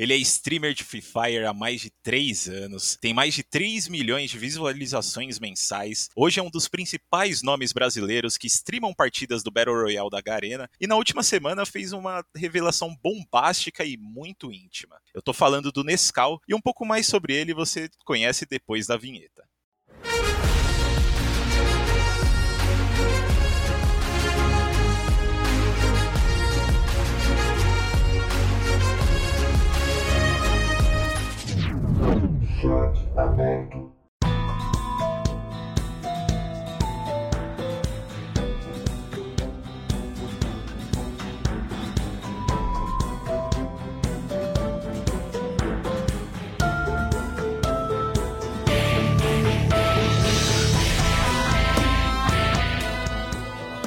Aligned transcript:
Ele 0.00 0.14
é 0.14 0.16
streamer 0.16 0.72
de 0.72 0.82
Free 0.82 1.02
Fire 1.02 1.44
há 1.44 1.52
mais 1.52 1.82
de 1.82 1.90
3 2.02 2.48
anos, 2.48 2.96
tem 2.98 3.12
mais 3.12 3.34
de 3.34 3.42
3 3.42 3.86
milhões 3.86 4.30
de 4.30 4.38
visualizações 4.38 5.38
mensais. 5.38 6.08
Hoje 6.16 6.40
é 6.40 6.42
um 6.42 6.48
dos 6.48 6.66
principais 6.66 7.42
nomes 7.42 7.70
brasileiros 7.70 8.38
que 8.38 8.46
streamam 8.46 8.94
partidas 8.94 9.42
do 9.42 9.50
Battle 9.50 9.74
Royale 9.74 10.08
da 10.08 10.22
Garena 10.22 10.70
e 10.80 10.86
na 10.86 10.96
última 10.96 11.22
semana 11.22 11.66
fez 11.66 11.92
uma 11.92 12.24
revelação 12.34 12.96
bombástica 13.02 13.84
e 13.84 13.98
muito 13.98 14.50
íntima. 14.50 14.98
Eu 15.12 15.20
tô 15.20 15.34
falando 15.34 15.70
do 15.70 15.84
Nescau 15.84 16.40
e 16.48 16.54
um 16.54 16.62
pouco 16.62 16.86
mais 16.86 17.06
sobre 17.06 17.34
ele 17.34 17.52
você 17.52 17.90
conhece 18.02 18.46
depois 18.46 18.86
da 18.86 18.96
vinheta. 18.96 19.49
Chat 32.60 32.94
aberto. 33.16 33.90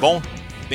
Bom, 0.00 0.20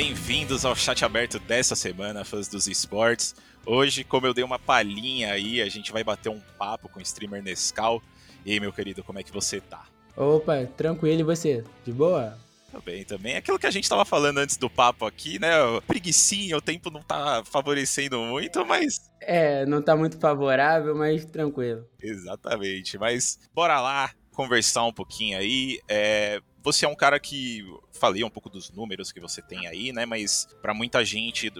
bem-vindos 0.00 0.64
ao 0.64 0.74
chat 0.74 1.04
aberto 1.04 1.38
dessa 1.40 1.76
semana, 1.76 2.24
fãs 2.24 2.48
dos 2.48 2.66
esportes. 2.66 3.34
Hoje, 3.66 4.02
como 4.02 4.26
eu 4.26 4.32
dei 4.32 4.42
uma 4.42 4.58
palhinha 4.58 5.30
aí, 5.30 5.60
a 5.60 5.68
gente 5.68 5.92
vai 5.92 6.02
bater 6.02 6.30
um 6.30 6.40
papo 6.56 6.88
com 6.88 6.98
o 6.98 7.02
streamer 7.02 7.42
Nescau. 7.42 8.02
E 8.42 8.52
aí, 8.52 8.58
meu 8.58 8.72
querido, 8.72 9.04
como 9.04 9.18
é 9.18 9.22
que 9.22 9.30
você 9.30 9.60
tá? 9.60 9.84
Opa, 10.16 10.64
tranquilo, 10.74 11.20
e 11.20 11.22
você? 11.22 11.62
De 11.84 11.92
boa? 11.92 12.38
Tá 12.72 12.80
bem, 12.80 13.04
também. 13.04 13.36
Aquilo 13.36 13.58
que 13.58 13.66
a 13.66 13.70
gente 13.70 13.86
tava 13.90 14.06
falando 14.06 14.38
antes 14.38 14.56
do 14.56 14.70
papo 14.70 15.04
aqui, 15.04 15.38
né? 15.38 15.50
Preguicinha, 15.86 16.56
o 16.56 16.62
tempo 16.62 16.90
não 16.90 17.02
tá 17.02 17.42
favorecendo 17.44 18.18
muito, 18.20 18.64
mas. 18.64 19.12
É, 19.20 19.66
não 19.66 19.82
tá 19.82 19.94
muito 19.94 20.18
favorável, 20.18 20.96
mas 20.96 21.26
tranquilo. 21.26 21.84
Exatamente. 22.02 22.96
Mas 22.96 23.38
bora 23.54 23.78
lá 23.78 24.10
conversar 24.32 24.84
um 24.84 24.92
pouquinho 24.94 25.36
aí. 25.36 25.78
É, 25.86 26.40
você 26.62 26.84
é 26.84 26.88
um 26.88 26.94
cara 26.94 27.18
que 27.18 27.64
falei 27.92 28.24
um 28.24 28.30
pouco 28.30 28.48
dos 28.48 28.70
números 28.70 29.12
que 29.12 29.20
você 29.20 29.40
tem 29.42 29.66
aí, 29.66 29.92
né? 29.92 30.06
Mas 30.06 30.48
para 30.60 30.74
muita 30.74 31.04
gente 31.04 31.50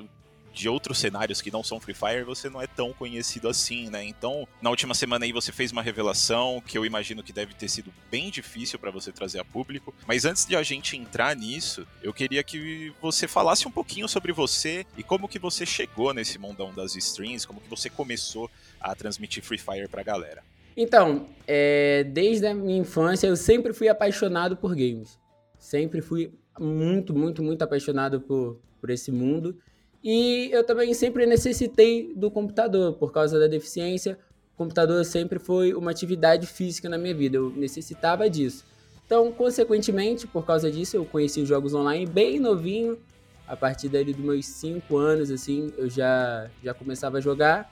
de 0.53 0.69
outros 0.69 0.99
cenários 0.99 1.41
que 1.41 1.51
não 1.51 1.63
são 1.63 1.81
Free 1.81 1.95
Fire, 1.95 2.25
você 2.25 2.51
não 2.51 2.61
é 2.61 2.67
tão 2.67 2.93
conhecido 2.93 3.49
assim, 3.49 3.89
né? 3.89 4.05
Então, 4.05 4.47
na 4.61 4.71
última 4.71 4.95
semana 4.95 5.25
aí 5.25 5.33
você 5.33 5.53
fez 5.53 5.73
uma 5.73 5.83
revelação 5.83 6.63
que 6.67 6.77
eu 6.77 6.85
imagino 6.85 7.23
que 7.23 7.33
deve 7.33 7.55
ter 7.55 7.69
sido 7.69 7.93
bem 8.11 8.31
difícil 8.31 8.79
para 8.79 8.91
você 8.91 9.13
trazer 9.13 9.39
a 9.41 9.45
público. 9.45 9.95
Mas 10.07 10.25
antes 10.25 10.47
de 10.47 10.57
a 10.57 10.63
gente 10.63 10.97
entrar 10.97 11.35
nisso, 11.37 11.87
eu 12.03 12.13
queria 12.13 12.43
que 12.43 12.93
você 13.01 13.29
falasse 13.29 13.67
um 13.67 13.71
pouquinho 13.71 14.09
sobre 14.09 14.33
você 14.33 14.87
e 14.97 15.03
como 15.03 15.29
que 15.29 15.39
você 15.39 15.65
chegou 15.65 16.13
nesse 16.13 16.39
mundão 16.39 16.75
das 16.75 16.95
streams, 16.97 17.47
como 17.47 17.61
que 17.61 17.69
você 17.69 17.89
começou 17.89 18.51
a 18.81 18.95
transmitir 18.95 19.43
Free 19.43 19.59
Fire 19.59 19.89
pra 19.89 20.03
galera. 20.03 20.43
Então, 20.77 21.27
é, 21.47 22.05
desde 22.05 22.47
a 22.47 22.55
minha 22.55 22.79
infância 22.79 23.27
eu 23.27 23.37
sempre 23.37 23.73
fui 23.73 23.89
apaixonado 23.89 24.57
por 24.57 24.71
games. 24.71 25.19
Sempre 25.59 26.01
fui 26.01 26.33
muito, 26.59 27.15
muito, 27.15 27.43
muito 27.43 27.63
apaixonado 27.63 28.21
por, 28.21 28.61
por 28.81 28.91
esse 28.91 29.11
mundo. 29.11 29.57
E 30.03 30.49
eu 30.53 30.65
também 30.65 30.95
sempre 30.95 31.27
necessitei 31.27 32.13
do 32.15 32.31
computador 32.31 32.95
por 32.95 33.13
causa 33.13 33.39
da 33.39 33.47
deficiência. 33.47 34.19
O 34.55 34.57
computador 34.57 35.05
sempre 35.05 35.39
foi 35.39 35.75
uma 35.75 35.91
atividade 35.91 36.47
física 36.47 36.89
na 36.89 36.97
minha 36.97 37.15
vida, 37.15 37.37
eu 37.37 37.51
necessitava 37.51 38.29
disso. 38.29 38.65
Então, 39.05 39.33
consequentemente, 39.33 40.27
por 40.27 40.47
causa 40.47 40.71
disso, 40.71 40.97
eu 40.97 41.05
conheci 41.05 41.41
os 41.41 41.49
jogos 41.49 41.75
online 41.75 42.07
bem 42.07 42.39
novinho. 42.39 42.99
A 43.47 43.57
partir 43.57 43.89
dali 43.89 44.13
dos 44.13 44.25
meus 44.25 44.47
5 44.47 44.97
anos, 44.97 45.31
assim, 45.33 45.73
eu 45.77 45.91
já, 45.91 46.49
já 46.63 46.73
começava 46.73 47.19
a 47.19 47.21
jogar. 47.21 47.69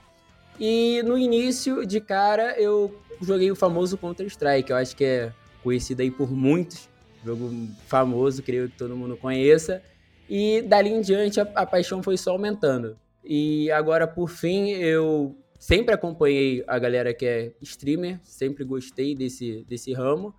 E 0.58 1.02
no 1.04 1.16
início, 1.16 1.86
de 1.86 2.00
cara, 2.00 2.60
eu 2.60 3.00
joguei 3.20 3.50
o 3.50 3.56
famoso 3.56 3.96
Counter-Strike, 3.96 4.70
eu 4.70 4.76
acho 4.76 4.96
que 4.96 5.04
é 5.04 5.32
conhecido 5.62 6.02
aí 6.02 6.10
por 6.10 6.30
muitos, 6.30 6.88
jogo 7.24 7.50
famoso, 7.86 8.42
creio 8.42 8.68
que 8.68 8.76
todo 8.76 8.96
mundo 8.96 9.16
conheça. 9.16 9.82
E 10.28 10.62
dali 10.62 10.90
em 10.90 11.00
diante 11.00 11.40
a, 11.40 11.44
a 11.54 11.64
paixão 11.64 12.02
foi 12.02 12.16
só 12.16 12.32
aumentando. 12.32 12.96
E 13.24 13.70
agora, 13.70 14.06
por 14.06 14.28
fim, 14.28 14.70
eu 14.70 15.36
sempre 15.58 15.94
acompanhei 15.94 16.64
a 16.66 16.78
galera 16.78 17.12
que 17.12 17.26
é 17.26 17.52
streamer, 17.60 18.20
sempre 18.22 18.64
gostei 18.64 19.14
desse, 19.14 19.64
desse 19.68 19.92
ramo. 19.92 20.34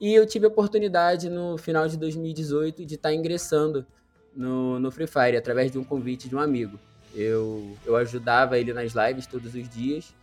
E 0.00 0.12
eu 0.14 0.26
tive 0.26 0.46
a 0.46 0.48
oportunidade 0.48 1.30
no 1.30 1.56
final 1.56 1.88
de 1.88 1.96
2018 1.96 2.84
de 2.84 2.94
estar 2.94 3.10
tá 3.10 3.14
ingressando 3.14 3.86
no, 4.34 4.78
no 4.78 4.90
Free 4.90 5.06
Fire 5.06 5.36
através 5.36 5.70
de 5.70 5.78
um 5.78 5.84
convite 5.84 6.28
de 6.28 6.34
um 6.34 6.40
amigo. 6.40 6.78
Eu, 7.14 7.76
eu 7.84 7.96
ajudava 7.96 8.58
ele 8.58 8.72
nas 8.72 8.92
lives 8.92 9.26
todos 9.26 9.54
os 9.54 9.68
dias 9.68 10.14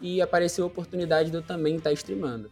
e 0.00 0.20
apareceu 0.20 0.64
a 0.64 0.66
oportunidade 0.66 1.30
de 1.30 1.36
eu 1.36 1.42
também 1.42 1.76
estar 1.76 1.92
streamando. 1.92 2.50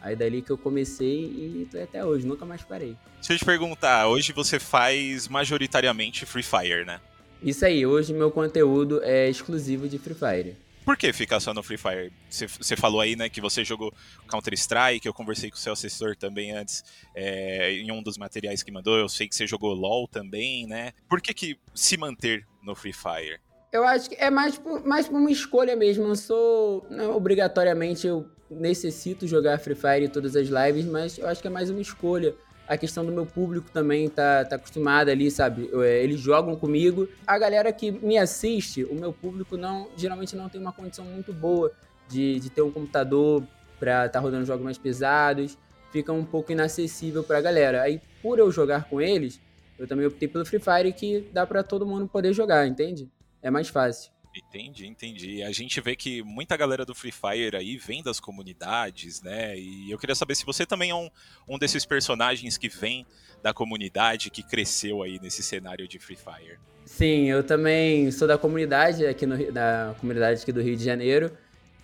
Aí 0.00 0.14
dali 0.14 0.42
que 0.42 0.50
eu 0.50 0.58
comecei 0.58 1.24
e 1.24 1.68
tô 1.70 1.80
até 1.80 2.04
hoje, 2.04 2.26
nunca 2.26 2.44
mais 2.44 2.62
parei. 2.62 2.96
Deixa 3.16 3.34
eu 3.34 3.38
te 3.38 3.44
perguntar, 3.44 4.08
hoje 4.08 4.32
você 4.32 4.58
faz 4.58 5.26
majoritariamente 5.28 6.24
Free 6.24 6.42
Fire, 6.42 6.84
né? 6.84 7.00
Isso 7.42 7.64
aí, 7.64 7.84
hoje 7.84 8.12
meu 8.12 8.30
conteúdo 8.30 9.00
é 9.02 9.28
exclusivo 9.28 9.88
de 9.88 9.98
Free 9.98 10.14
Fire. 10.14 10.56
Por 10.84 10.96
que 10.96 11.12
ficar 11.12 11.38
só 11.38 11.52
no 11.52 11.62
Free 11.62 11.76
Fire? 11.76 12.10
Você 12.30 12.74
falou 12.74 13.02
aí, 13.02 13.14
né, 13.14 13.28
que 13.28 13.42
você 13.42 13.62
jogou 13.62 13.92
Counter-Strike, 14.26 15.06
eu 15.06 15.12
conversei 15.12 15.50
com 15.50 15.56
o 15.56 15.58
seu 15.58 15.74
assessor 15.74 16.16
também 16.16 16.52
antes, 16.52 16.82
é, 17.14 17.72
em 17.72 17.92
um 17.92 18.02
dos 18.02 18.16
materiais 18.16 18.62
que 18.62 18.72
mandou, 18.72 18.96
eu 18.96 19.08
sei 19.08 19.28
que 19.28 19.36
você 19.36 19.46
jogou 19.46 19.74
LoL 19.74 20.08
também, 20.08 20.66
né? 20.66 20.92
Por 21.06 21.20
que 21.20 21.34
que 21.34 21.58
se 21.74 21.98
manter 21.98 22.46
no 22.68 22.76
Free 22.76 22.92
Fire? 22.92 23.40
Eu 23.72 23.84
acho 23.84 24.08
que 24.10 24.16
é 24.16 24.30
mais 24.30 24.56
por, 24.56 24.86
mais 24.86 25.08
por 25.08 25.16
uma 25.16 25.30
escolha 25.30 25.74
mesmo. 25.74 26.04
Eu 26.04 26.16
sou. 26.16 26.86
Não, 26.88 27.16
obrigatoriamente 27.16 28.06
eu 28.06 28.26
necessito 28.50 29.26
jogar 29.26 29.58
Free 29.58 29.74
Fire 29.74 30.04
em 30.04 30.08
todas 30.08 30.36
as 30.36 30.48
lives, 30.48 30.86
mas 30.86 31.18
eu 31.18 31.26
acho 31.26 31.42
que 31.42 31.48
é 31.48 31.50
mais 31.50 31.68
uma 31.68 31.80
escolha. 31.80 32.34
A 32.66 32.76
questão 32.76 33.04
do 33.04 33.10
meu 33.10 33.24
público 33.24 33.70
também 33.70 34.08
tá, 34.10 34.44
tá 34.44 34.56
acostumada 34.56 35.10
ali, 35.10 35.30
sabe? 35.30 35.70
É, 35.72 36.02
eles 36.02 36.20
jogam 36.20 36.54
comigo. 36.54 37.08
A 37.26 37.38
galera 37.38 37.72
que 37.72 37.90
me 37.90 38.18
assiste, 38.18 38.84
o 38.84 38.94
meu 38.94 39.12
público 39.12 39.56
não 39.56 39.88
geralmente 39.96 40.36
não 40.36 40.50
tem 40.50 40.60
uma 40.60 40.72
condição 40.72 41.04
muito 41.06 41.32
boa 41.32 41.72
de, 42.08 42.38
de 42.38 42.50
ter 42.50 42.60
um 42.60 42.70
computador 42.70 43.42
para 43.78 44.06
estar 44.06 44.18
tá 44.18 44.20
rodando 44.20 44.44
jogos 44.44 44.64
mais 44.64 44.76
pesados. 44.76 45.56
Fica 45.90 46.12
um 46.12 46.24
pouco 46.24 46.52
inacessível 46.52 47.24
pra 47.24 47.40
galera. 47.40 47.82
Aí, 47.82 48.02
por 48.22 48.38
eu 48.38 48.50
jogar 48.50 48.84
com 48.84 49.00
eles, 49.00 49.40
eu 49.78 49.86
também 49.86 50.06
optei 50.06 50.28
pelo 50.28 50.44
Free 50.44 50.60
Fire 50.60 50.92
que 50.92 51.28
dá 51.32 51.46
para 51.46 51.62
todo 51.62 51.86
mundo 51.86 52.08
poder 52.08 52.32
jogar, 52.32 52.66
entende? 52.66 53.08
É 53.42 53.50
mais 53.50 53.68
fácil. 53.68 54.10
Entendi, 54.36 54.86
entendi. 54.86 55.42
A 55.42 55.50
gente 55.50 55.80
vê 55.80 55.96
que 55.96 56.22
muita 56.22 56.56
galera 56.56 56.84
do 56.84 56.94
Free 56.94 57.12
Fire 57.12 57.56
aí 57.56 57.76
vem 57.76 58.02
das 58.02 58.20
comunidades, 58.20 59.22
né? 59.22 59.58
E 59.58 59.90
eu 59.90 59.98
queria 59.98 60.14
saber 60.14 60.34
se 60.34 60.44
você 60.44 60.64
também 60.64 60.90
é 60.90 60.94
um, 60.94 61.08
um 61.48 61.58
desses 61.58 61.84
personagens 61.84 62.56
que 62.56 62.68
vem 62.68 63.06
da 63.42 63.52
comunidade, 63.52 64.30
que 64.30 64.42
cresceu 64.42 65.02
aí 65.02 65.18
nesse 65.20 65.42
cenário 65.42 65.88
de 65.88 65.98
Free 65.98 66.16
Fire. 66.16 66.58
Sim, 66.84 67.28
eu 67.28 67.42
também 67.42 68.10
sou 68.10 68.26
da 68.26 68.38
comunidade 68.38 69.06
aqui 69.06 69.26
no, 69.26 69.52
da 69.52 69.94
comunidade 70.00 70.42
aqui 70.42 70.52
do 70.52 70.62
Rio 70.62 70.76
de 70.76 70.84
Janeiro. 70.84 71.32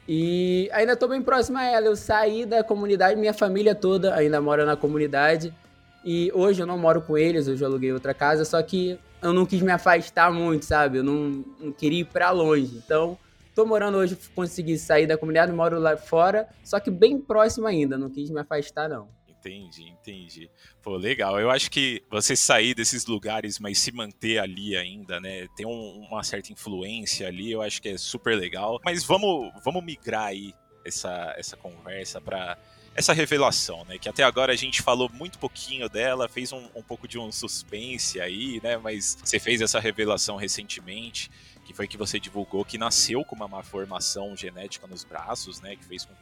E 0.07 0.69
ainda 0.73 0.93
estou 0.93 1.09
bem 1.09 1.23
próximo 1.23 1.59
a 1.59 1.65
ela. 1.65 1.87
Eu 1.87 1.97
saí 1.97 2.45
da 2.45 2.63
comunidade, 2.63 3.19
minha 3.19 3.35
família 3.35 3.75
toda 3.75 4.15
ainda 4.15 4.41
mora 4.41 4.65
na 4.65 4.77
comunidade. 4.77 5.53
E 6.05 6.31
hoje 6.35 6.63
eu 6.63 6.67
não 6.67 6.77
moro 6.77 7.01
com 7.01 7.17
eles, 7.17 7.49
eu 7.49 7.57
já 7.57 7.67
aluguei 7.67 7.93
outra 7.93 8.13
casa, 8.13 8.45
só 8.45 8.63
que 8.63 8.99
eu 9.23 9.33
não 9.33 9.47
quis 9.47 9.63
me 9.63 9.73
afastar 9.73 10.31
muito, 10.31 10.67
sabe? 10.67 10.99
Eu 10.99 11.05
não, 11.05 11.45
não 11.59 11.73
queria 11.73 12.01
ir 12.01 12.05
para 12.05 12.31
longe. 12.31 12.77
Então, 12.77 13.19
tô 13.55 13.65
morando 13.65 13.97
hoje, 13.97 14.17
consegui 14.35 14.77
sair 14.77 15.07
da 15.07 15.17
comunidade, 15.17 15.51
moro 15.51 15.79
lá 15.79 15.97
fora, 15.97 16.47
só 16.63 16.79
que 16.79 16.91
bem 16.91 17.19
próximo 17.19 17.67
ainda, 17.67 17.97
não 17.97 18.11
quis 18.11 18.29
me 18.29 18.39
afastar 18.39 18.89
não. 18.89 19.09
Entendi, 19.29 19.89
entendi. 19.89 20.51
Pô, 20.83 20.97
legal. 20.97 21.39
Eu 21.39 21.51
acho 21.51 21.71
que 21.71 22.03
você 22.11 22.35
sair 22.35 22.75
desses 22.75 23.05
lugares, 23.05 23.59
mas 23.59 23.79
se 23.79 23.93
manter 23.93 24.39
ali 24.39 24.75
ainda, 24.75 25.21
né? 25.21 25.47
Tem 25.55 25.67
um, 25.67 26.07
uma 26.11 26.23
certa 26.23 26.51
influência 26.51 27.29
ali, 27.29 27.53
eu 27.53 27.61
acho 27.61 27.81
que 27.83 27.91
é 27.91 27.99
super 27.99 28.35
legal. 28.39 28.81
Mas 28.83 29.05
vamos, 29.05 29.53
vamos 29.63 29.85
migrar 29.85 30.29
aí 30.29 30.55
essa, 30.83 31.35
essa 31.37 31.59
conversa 31.59 32.23
para 32.23 32.57
essa 32.95 33.13
revelação, 33.13 33.85
né? 33.87 33.99
Que 33.99 34.09
até 34.09 34.23
agora 34.23 34.53
a 34.53 34.57
gente 34.57 34.81
falou 34.81 35.11
muito 35.13 35.39
pouquinho 35.39 35.89
dela, 35.89 36.29
fez 36.29 36.53
um, 36.53 36.69
um 36.75 36.83
pouco 36.83 37.09
de 37.09 37.19
um 37.19 37.33
suspense 37.33 38.21
aí, 38.21 38.61
né? 38.63 38.77
Mas 38.77 39.19
você 39.23 39.39
fez 39.39 39.61
essa 39.61 39.81
revelação 39.81 40.37
recentemente, 40.37 41.31
que 41.65 41.75
foi 41.75 41.89
que 41.89 41.97
você 41.97 42.21
divulgou 42.21 42.65
que 42.65 42.79
nasceu 42.79 43.25
com 43.25 43.35
uma 43.35 43.49
malformação 43.49 44.37
genética 44.37 44.87
nos 44.87 45.05
braços, 45.05 45.61
né? 45.61 45.77
Que 45.77 45.85
fez 45.85 46.05
com 46.05 46.15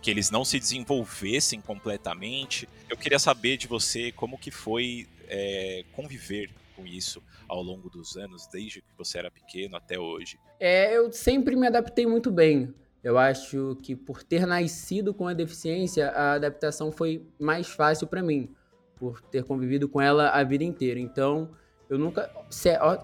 que 0.00 0.10
eles 0.10 0.30
não 0.30 0.44
se 0.44 0.58
desenvolvessem 0.58 1.60
completamente. 1.60 2.68
Eu 2.88 2.96
queria 2.96 3.18
saber 3.18 3.56
de 3.56 3.66
você 3.66 4.12
como 4.12 4.38
que 4.38 4.50
foi 4.50 5.06
é, 5.28 5.84
conviver 5.92 6.50
com 6.76 6.86
isso 6.86 7.22
ao 7.48 7.62
longo 7.62 7.90
dos 7.90 8.16
anos, 8.16 8.46
desde 8.46 8.80
que 8.80 8.88
você 8.96 9.18
era 9.18 9.30
pequeno 9.30 9.76
até 9.76 9.98
hoje? 9.98 10.38
É, 10.58 10.96
eu 10.96 11.12
sempre 11.12 11.56
me 11.56 11.66
adaptei 11.66 12.06
muito 12.06 12.30
bem. 12.30 12.72
Eu 13.02 13.16
acho 13.16 13.76
que 13.82 13.96
por 13.96 14.22
ter 14.22 14.46
nascido 14.46 15.14
com 15.14 15.26
a 15.26 15.32
deficiência, 15.32 16.10
a 16.10 16.32
adaptação 16.32 16.92
foi 16.92 17.26
mais 17.38 17.66
fácil 17.66 18.06
para 18.06 18.22
mim, 18.22 18.50
por 18.96 19.20
ter 19.22 19.42
convivido 19.42 19.88
com 19.88 20.00
ela 20.00 20.28
a 20.28 20.44
vida 20.44 20.64
inteira. 20.64 21.00
Então, 21.00 21.50
eu 21.88 21.98
nunca. 21.98 22.30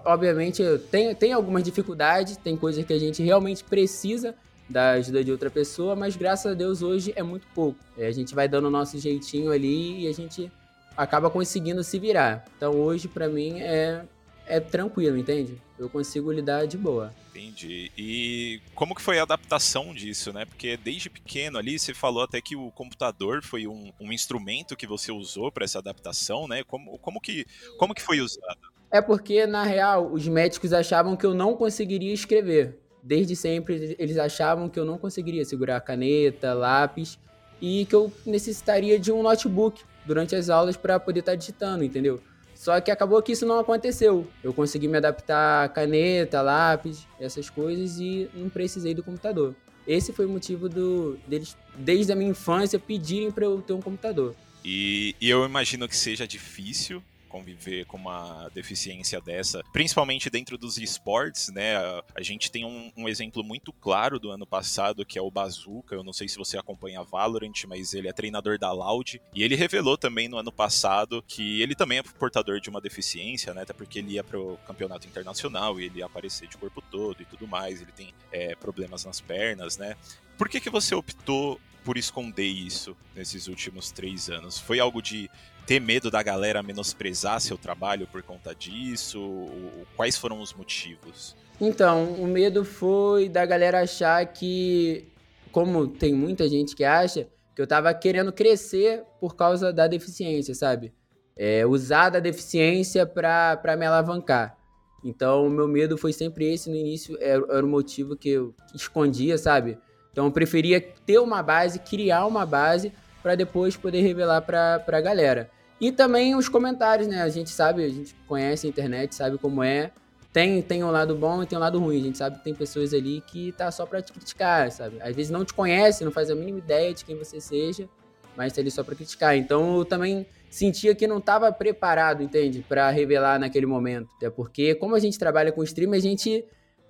Obviamente, 0.05 0.61
eu 0.61 0.77
tenho, 0.79 1.15
tenho 1.15 1.35
algumas 1.35 1.63
dificuldades, 1.63 2.37
tem 2.37 2.55
coisas 2.55 2.85
que 2.85 2.93
a 2.93 2.99
gente 2.99 3.23
realmente 3.23 3.63
precisa 3.63 4.35
da 4.69 4.91
ajuda 4.91 5.23
de 5.23 5.31
outra 5.31 5.49
pessoa, 5.49 5.95
mas 5.95 6.15
graças 6.15 6.51
a 6.51 6.55
Deus 6.55 6.81
hoje 6.81 7.13
é 7.15 7.23
muito 7.23 7.47
pouco. 7.55 7.79
É, 7.97 8.07
a 8.07 8.11
gente 8.11 8.35
vai 8.35 8.47
dando 8.47 8.65
o 8.65 8.71
nosso 8.71 8.99
jeitinho 8.99 9.51
ali 9.51 10.03
e 10.03 10.07
a 10.07 10.13
gente 10.13 10.51
acaba 10.95 11.29
conseguindo 11.29 11.83
se 11.83 11.97
virar. 11.97 12.45
Então 12.55 12.73
hoje, 12.73 13.07
para 13.07 13.27
mim, 13.27 13.59
é, 13.59 14.03
é 14.45 14.59
tranquilo, 14.59 15.17
entende? 15.17 15.61
Eu 15.77 15.89
consigo 15.89 16.31
lidar 16.31 16.65
de 16.65 16.77
boa. 16.77 17.13
Entendi. 17.29 17.91
E 17.97 18.59
como 18.73 18.95
que 18.95 19.01
foi 19.01 19.19
a 19.19 19.23
adaptação 19.23 19.93
disso, 19.93 20.33
né? 20.33 20.45
Porque 20.45 20.75
desde 20.75 21.09
pequeno 21.09 21.57
ali, 21.57 21.77
você 21.77 21.93
falou 21.93 22.23
até 22.23 22.41
que 22.41 22.55
o 22.55 22.71
computador 22.71 23.43
foi 23.43 23.67
um, 23.67 23.91
um 23.99 24.11
instrumento 24.11 24.75
que 24.75 24.87
você 24.87 25.11
usou 25.11 25.51
para 25.51 25.63
essa 25.63 25.77
adaptação, 25.77 26.47
né? 26.47 26.63
Como, 26.63 26.97
como, 26.97 27.21
que, 27.21 27.45
como 27.77 27.93
que 27.93 28.01
foi 28.01 28.21
usado? 28.21 28.59
É 28.89 29.01
porque, 29.01 29.45
na 29.45 29.63
real, 29.63 30.11
os 30.11 30.27
médicos 30.27 30.73
achavam 30.73 31.15
que 31.15 31.25
eu 31.25 31.33
não 31.33 31.55
conseguiria 31.55 32.13
escrever. 32.13 32.79
Desde 33.03 33.35
sempre, 33.35 33.95
eles 33.99 34.17
achavam 34.17 34.67
que 34.67 34.79
eu 34.79 34.85
não 34.85 34.97
conseguiria 34.97 35.45
segurar 35.45 35.79
caneta, 35.81 36.53
lápis 36.53 37.19
e 37.61 37.85
que 37.85 37.95
eu 37.95 38.11
necessitaria 38.25 38.99
de 38.99 39.11
um 39.11 39.21
notebook 39.21 39.83
durante 40.05 40.35
as 40.35 40.49
aulas 40.49 40.77
para 40.77 40.99
poder 40.99 41.19
estar 41.19 41.33
tá 41.33 41.35
digitando, 41.35 41.83
entendeu? 41.83 42.21
Só 42.57 42.81
que 42.81 42.89
acabou 42.89 43.21
que 43.21 43.31
isso 43.31 43.45
não 43.45 43.59
aconteceu. 43.59 44.27
Eu 44.43 44.51
consegui 44.51 44.87
me 44.87 44.97
adaptar 44.97 45.65
a 45.65 45.69
caneta, 45.69 46.41
lápis, 46.41 47.07
essas 47.19 47.51
coisas 47.51 47.99
e 47.99 48.27
não 48.33 48.49
precisei 48.49 48.95
do 48.95 49.03
computador. 49.03 49.55
Esse 49.87 50.11
foi 50.11 50.25
o 50.25 50.29
motivo 50.29 50.67
do, 50.67 51.19
deles, 51.27 51.55
desde 51.77 52.11
a 52.11 52.15
minha 52.15 52.31
infância, 52.31 52.79
pedirem 52.79 53.31
para 53.31 53.45
eu 53.45 53.61
ter 53.61 53.73
um 53.73 53.81
computador. 53.81 54.35
E, 54.65 55.15
e 55.21 55.29
eu 55.29 55.45
imagino 55.45 55.87
que 55.87 55.95
seja 55.95 56.27
difícil 56.27 57.01
conviver 57.27 57.85
com 57.85 57.97
uma 57.97 58.49
deficiência 58.53 59.21
dessa, 59.21 59.63
principalmente 59.71 60.29
dentro 60.29 60.57
dos 60.57 60.77
esportes, 60.77 61.49
né? 61.49 61.75
A 62.15 62.21
gente 62.21 62.51
tem 62.51 62.65
um, 62.65 62.91
um, 62.95 63.07
exemplo 63.07 63.43
muito 63.43 63.71
claro 63.71 64.19
do 64.19 64.31
ano 64.31 64.45
passado, 64.45 65.05
que 65.05 65.19
é 65.19 65.21
o 65.21 65.29
Bazooka. 65.31 65.95
Eu 65.95 66.03
não 66.03 66.13
sei 66.13 66.27
se 66.27 66.37
você 66.37 66.57
acompanha 66.57 67.03
Valorant, 67.03 67.65
mas 67.67 67.93
ele 67.93 68.07
é 68.07 68.13
treinador 68.13 68.57
da 68.57 68.71
Loud. 68.71 69.21
E 69.33 69.43
ele 69.43 69.55
revelou 69.55 69.97
também 69.97 70.27
no 70.27 70.37
ano 70.37 70.51
passado 70.51 71.23
que 71.27 71.61
ele 71.61 71.75
também 71.75 71.99
é 71.99 72.03
portador 72.03 72.59
de 72.59 72.69
uma 72.69 72.81
deficiência, 72.81 73.53
né? 73.53 73.61
Até 73.61 73.73
porque 73.73 73.99
ele 73.99 74.13
ia 74.13 74.23
pro 74.23 74.57
campeonato 74.65 75.07
internacional 75.07 75.79
e 75.79 75.85
ele 75.85 75.99
ia 75.99 76.05
aparecer 76.05 76.47
de 76.47 76.57
corpo 76.57 76.81
todo 76.81 77.21
e 77.21 77.25
tudo 77.25 77.47
mais. 77.47 77.81
Ele 77.81 77.91
tem 77.91 78.13
é, 78.31 78.55
problemas 78.55 79.05
nas 79.05 79.21
pernas, 79.21 79.77
né? 79.77 79.95
Por 80.37 80.47
que, 80.47 80.59
que 80.59 80.69
você 80.69 80.93
optou 80.93 81.59
por 81.87 81.97
esconder 81.97 82.43
isso 82.43 82.97
nesses 83.15 83.47
últimos 83.47 83.91
três 83.91 84.29
anos? 84.29 84.59
Foi 84.59 84.77
algo 84.77 85.01
de 85.01 85.29
ter 85.65 85.79
medo 85.79 86.11
da 86.11 86.21
galera 86.21 86.61
menosprezar 86.61 87.39
seu 87.39 87.57
trabalho 87.57 88.05
por 88.07 88.21
conta 88.21 88.53
disso? 88.53 89.47
Quais 89.95 90.17
foram 90.17 90.41
os 90.41 90.53
motivos? 90.53 91.33
Então, 91.61 92.11
o 92.15 92.27
medo 92.27 92.65
foi 92.65 93.29
da 93.29 93.45
galera 93.45 93.83
achar 93.83 94.25
que, 94.25 95.07
como 95.49 95.87
tem 95.87 96.13
muita 96.13 96.49
gente 96.49 96.75
que 96.75 96.83
acha, 96.83 97.29
que 97.55 97.61
eu 97.61 97.65
tava 97.65 97.93
querendo 97.93 98.33
crescer 98.33 99.03
por 99.21 99.37
causa 99.37 99.71
da 99.71 99.87
deficiência, 99.87 100.53
sabe? 100.53 100.93
É, 101.37 101.65
usar 101.65 102.09
da 102.09 102.19
deficiência 102.19 103.05
pra 103.05 103.77
me 103.79 103.85
alavancar. 103.85 104.57
Então, 105.05 105.47
o 105.47 105.49
meu 105.49 105.69
medo 105.69 105.97
foi 105.97 106.11
sempre 106.11 106.53
esse 106.53 106.69
no 106.69 106.75
início, 106.75 107.17
era, 107.21 107.41
era 107.49 107.65
o 107.65 107.69
motivo 107.69 108.17
que 108.17 108.27
eu 108.27 108.53
escondia, 108.75 109.37
sabe? 109.37 109.77
Então, 110.17 110.25
eu 110.25 110.31
preferia 110.31 110.81
ter 110.81 111.19
uma 111.19 111.43
base, 111.43 111.77
criar 111.77 112.25
uma 112.25 112.43
base, 112.43 112.91
para 113.21 113.35
depois 113.35 113.77
poder 113.77 114.01
revelar 114.01 114.41
pra, 114.41 114.79
pra 114.79 114.99
galera. 114.99 115.47
E 115.79 115.91
também 115.91 116.35
os 116.35 116.49
comentários, 116.49 117.07
né? 117.07 117.21
A 117.21 117.29
gente 117.29 117.51
sabe, 117.51 117.85
a 117.85 117.87
gente 117.87 118.15
conhece 118.27 118.65
a 118.65 118.69
internet, 118.71 119.13
sabe 119.13 119.37
como 119.37 119.61
é. 119.61 119.91
Tem, 120.33 120.59
tem 120.63 120.83
um 120.83 120.89
lado 120.89 121.15
bom 121.15 121.43
e 121.43 121.45
tem 121.45 121.55
um 121.55 121.61
lado 121.61 121.77
ruim. 121.77 121.99
A 121.99 122.03
gente 122.03 122.17
sabe 122.17 122.39
que 122.39 122.43
tem 122.43 122.55
pessoas 122.55 122.95
ali 122.95 123.21
que 123.27 123.51
tá 123.51 123.69
só 123.69 123.85
pra 123.85 124.01
te 124.01 124.11
criticar, 124.11 124.71
sabe? 124.71 124.99
Às 125.03 125.15
vezes 125.15 125.29
não 125.29 125.45
te 125.45 125.53
conhece, 125.53 126.03
não 126.03 126.11
faz 126.11 126.31
a 126.31 126.35
mínima 126.35 126.57
ideia 126.57 126.91
de 126.95 127.05
quem 127.05 127.15
você 127.15 127.39
seja, 127.39 127.87
mas 128.35 128.53
tá 128.53 128.59
ali 128.59 128.71
só 128.71 128.83
pra 128.83 128.95
criticar. 128.95 129.37
Então 129.37 129.77
eu 129.77 129.85
também 129.85 130.25
sentia 130.49 130.95
que 130.95 131.05
não 131.05 131.21
tava 131.21 131.51
preparado, 131.51 132.23
entende? 132.23 132.65
para 132.67 132.89
revelar 132.89 133.39
naquele 133.39 133.67
momento. 133.67 134.09
Até 134.17 134.31
porque, 134.31 134.73
como 134.73 134.95
a 134.95 134.99
gente 134.99 135.19
trabalha 135.19 135.51
com 135.51 135.61
stream, 135.61 135.93
a 135.93 135.99
gente 135.99 136.43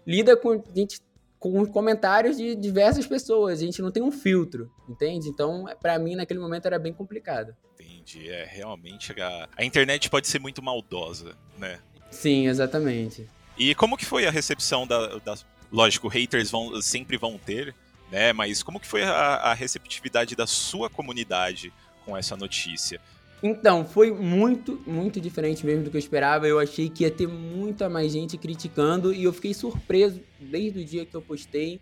lida 0.05 0.37
com. 0.37 0.53
A 0.53 0.79
gente 0.79 1.01
com 1.39 1.65
comentários 1.65 2.37
de 2.37 2.55
diversas 2.55 3.05
pessoas. 3.05 3.61
A 3.61 3.65
gente 3.65 3.81
não 3.81 3.91
tem 3.91 4.03
um 4.03 4.11
filtro, 4.11 4.71
entende? 4.89 5.29
Então, 5.29 5.65
para 5.81 5.97
mim, 5.99 6.15
naquele 6.15 6.39
momento 6.39 6.65
era 6.65 6.79
bem 6.79 6.93
complicado. 6.93 7.55
Entendi. 7.73 8.29
É, 8.29 8.45
realmente 8.45 9.13
a, 9.21 9.49
a 9.55 9.63
internet 9.63 10.09
pode 10.09 10.27
ser 10.27 10.39
muito 10.39 10.61
maldosa, 10.61 11.35
né? 11.57 11.79
Sim, 12.09 12.47
exatamente. 12.47 13.29
E 13.57 13.75
como 13.75 13.97
que 13.97 14.05
foi 14.05 14.25
a 14.25 14.31
recepção 14.31 14.87
da, 14.87 15.17
da... 15.19 15.35
Lógico, 15.71 16.07
haters 16.07 16.49
vão, 16.49 16.81
sempre 16.81 17.17
vão 17.17 17.37
ter, 17.37 17.75
né? 18.11 18.31
Mas 18.33 18.63
como 18.63 18.79
que 18.79 18.87
foi 18.87 19.03
a, 19.03 19.11
a 19.11 19.53
receptividade 19.53 20.35
da 20.35 20.47
sua 20.47 20.89
comunidade 20.89 21.73
com 22.05 22.15
essa 22.15 22.37
notícia? 22.37 23.01
Então, 23.41 23.85
foi 23.85 24.11
muito, 24.11 24.81
muito 24.87 25.21
diferente 25.21 25.65
mesmo 25.65 25.83
do 25.83 25.91
que 25.91 25.97
eu 25.97 25.99
esperava. 25.99 26.47
Eu 26.47 26.59
achei 26.59 26.89
que 26.89 27.03
ia 27.03 27.11
ter 27.11 27.27
muita 27.27 27.87
mais 27.87 28.11
gente 28.11 28.37
criticando 28.37 29.13
e 29.13 29.23
eu 29.23 29.33
fiquei 29.33 29.53
surpreso 29.53 30.21
desde 30.39 30.79
o 30.79 30.85
dia 30.85 31.05
que 31.05 31.15
eu 31.15 31.21
postei 31.21 31.79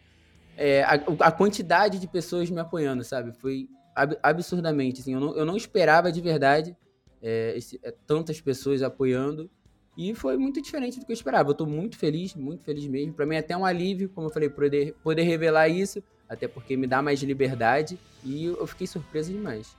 é, 0.58 0.84
a, 0.84 0.94
a, 0.94 1.32
quantidade 1.32 2.00
de 2.00 2.08
pessoas 2.08 2.50
me 2.50 2.60
apoiando, 2.60 3.04
sabe? 3.04 3.32
Foi 3.34 3.68
ab 3.94 4.18
absurdamente, 4.22 5.02
assim, 5.02 5.14
eu 5.14 5.20
não, 5.20 5.36
eu 5.36 5.46
não 5.46 5.56
esperava 5.56 6.12
de 6.12 6.22
verdade 6.22 6.76
é, 7.22 7.54
esse, 7.56 7.80
é, 7.84 7.94
tantas 8.06 8.42
pessoas 8.42 8.82
apoiando 8.82 9.50
e 9.98 10.14
foi 10.14 10.38
muito 10.38 10.62
diferente 10.62 11.00
do 11.00 11.06
que 11.06 11.12
eu 11.12 11.16
esperava. 11.16 11.50
Eu 11.50 11.54
tô 11.54 11.66
muito 11.66 11.98
feliz, 11.98 12.36
muito 12.36 12.64
feliz 12.64 12.86
mesmo. 12.88 13.14
Para 13.14 13.26
mim 13.26 13.36
é 13.36 13.40
até 13.40 13.56
um 13.56 13.66
alívio, 13.66 14.10
como 14.10 14.28
eu 14.28 14.32
falei, 14.32 14.50
poder, 14.50 14.94
poder 15.02 15.24
revelar 15.24 15.70
isso, 15.70 16.04
até 16.28 16.48
porque 16.48 16.76
me 16.76 16.88
dá 16.88 17.02
mais 17.02 17.22
liberdade 17.22 17.98
e 18.24 18.46
eu 18.46 18.68
fiquei 18.68 18.88
surpreso 18.88 19.32
demais. 19.32 19.76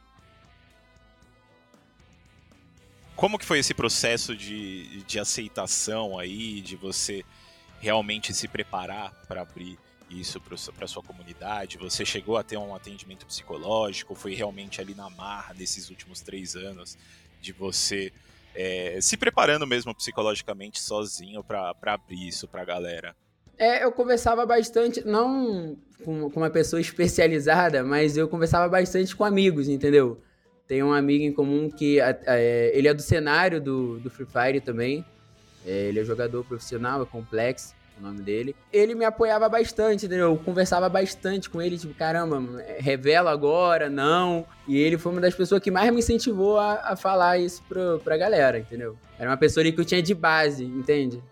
Como 3.16 3.38
que 3.38 3.46
foi 3.46 3.60
esse 3.60 3.72
processo 3.72 4.36
de, 4.36 5.02
de 5.04 5.18
aceitação 5.18 6.18
aí, 6.18 6.60
de 6.60 6.76
você 6.76 7.24
realmente 7.80 8.34
se 8.34 8.46
preparar 8.46 9.10
para 9.26 9.40
abrir 9.40 9.78
isso 10.10 10.38
para 10.40 10.86
sua 10.86 11.02
comunidade? 11.02 11.78
Você 11.78 12.04
chegou 12.04 12.36
a 12.36 12.42
ter 12.42 12.58
um 12.58 12.74
atendimento 12.74 13.24
psicológico? 13.24 14.14
Foi 14.14 14.34
realmente 14.34 14.82
ali 14.82 14.94
na 14.94 15.08
marra 15.08 15.54
nesses 15.54 15.88
últimos 15.88 16.20
três 16.20 16.54
anos 16.54 16.98
de 17.40 17.52
você 17.54 18.12
é, 18.54 18.98
se 19.00 19.16
preparando 19.16 19.66
mesmo 19.66 19.94
psicologicamente 19.94 20.78
sozinho 20.78 21.42
para 21.42 21.74
abrir 21.86 22.28
isso 22.28 22.46
para 22.46 22.60
a 22.60 22.64
galera? 22.66 23.16
É, 23.58 23.82
eu 23.82 23.92
conversava 23.92 24.44
bastante, 24.44 25.02
não 25.06 25.78
com, 26.04 26.30
com 26.30 26.40
uma 26.40 26.50
pessoa 26.50 26.80
especializada, 26.80 27.82
mas 27.82 28.18
eu 28.18 28.28
conversava 28.28 28.68
bastante 28.68 29.16
com 29.16 29.24
amigos, 29.24 29.68
entendeu? 29.68 30.20
Tem 30.68 30.82
um 30.82 30.92
amigo 30.92 31.24
em 31.24 31.32
comum 31.32 31.70
que 31.70 32.00
é, 32.00 32.72
ele 32.74 32.88
é 32.88 32.94
do 32.94 33.02
cenário 33.02 33.60
do, 33.60 33.98
do 34.00 34.10
Free 34.10 34.26
Fire 34.26 34.60
também. 34.60 35.04
É, 35.64 35.88
ele 35.88 36.00
é 36.00 36.04
jogador 36.04 36.44
profissional, 36.44 37.02
é 37.02 37.06
Complex, 37.06 37.74
o 37.98 38.02
nome 38.02 38.20
dele. 38.20 38.54
Ele 38.72 38.94
me 38.94 39.04
apoiava 39.04 39.48
bastante, 39.48 40.06
entendeu? 40.06 40.26
Eu 40.26 40.36
conversava 40.36 40.88
bastante 40.88 41.48
com 41.48 41.62
ele, 41.62 41.78
tipo, 41.78 41.94
caramba, 41.94 42.42
revela 42.78 43.30
agora, 43.30 43.88
não. 43.88 44.44
E 44.66 44.76
ele 44.76 44.98
foi 44.98 45.12
uma 45.12 45.20
das 45.20 45.34
pessoas 45.34 45.60
que 45.60 45.70
mais 45.70 45.92
me 45.92 46.00
incentivou 46.00 46.58
a, 46.58 46.92
a 46.92 46.96
falar 46.96 47.38
isso 47.38 47.62
pro, 47.68 48.00
pra 48.02 48.16
galera, 48.16 48.58
entendeu? 48.58 48.96
Era 49.18 49.30
uma 49.30 49.36
pessoa 49.36 49.62
ali 49.62 49.72
que 49.72 49.80
eu 49.80 49.84
tinha 49.84 50.02
de 50.02 50.14
base, 50.14 50.64
entende? 50.64 51.22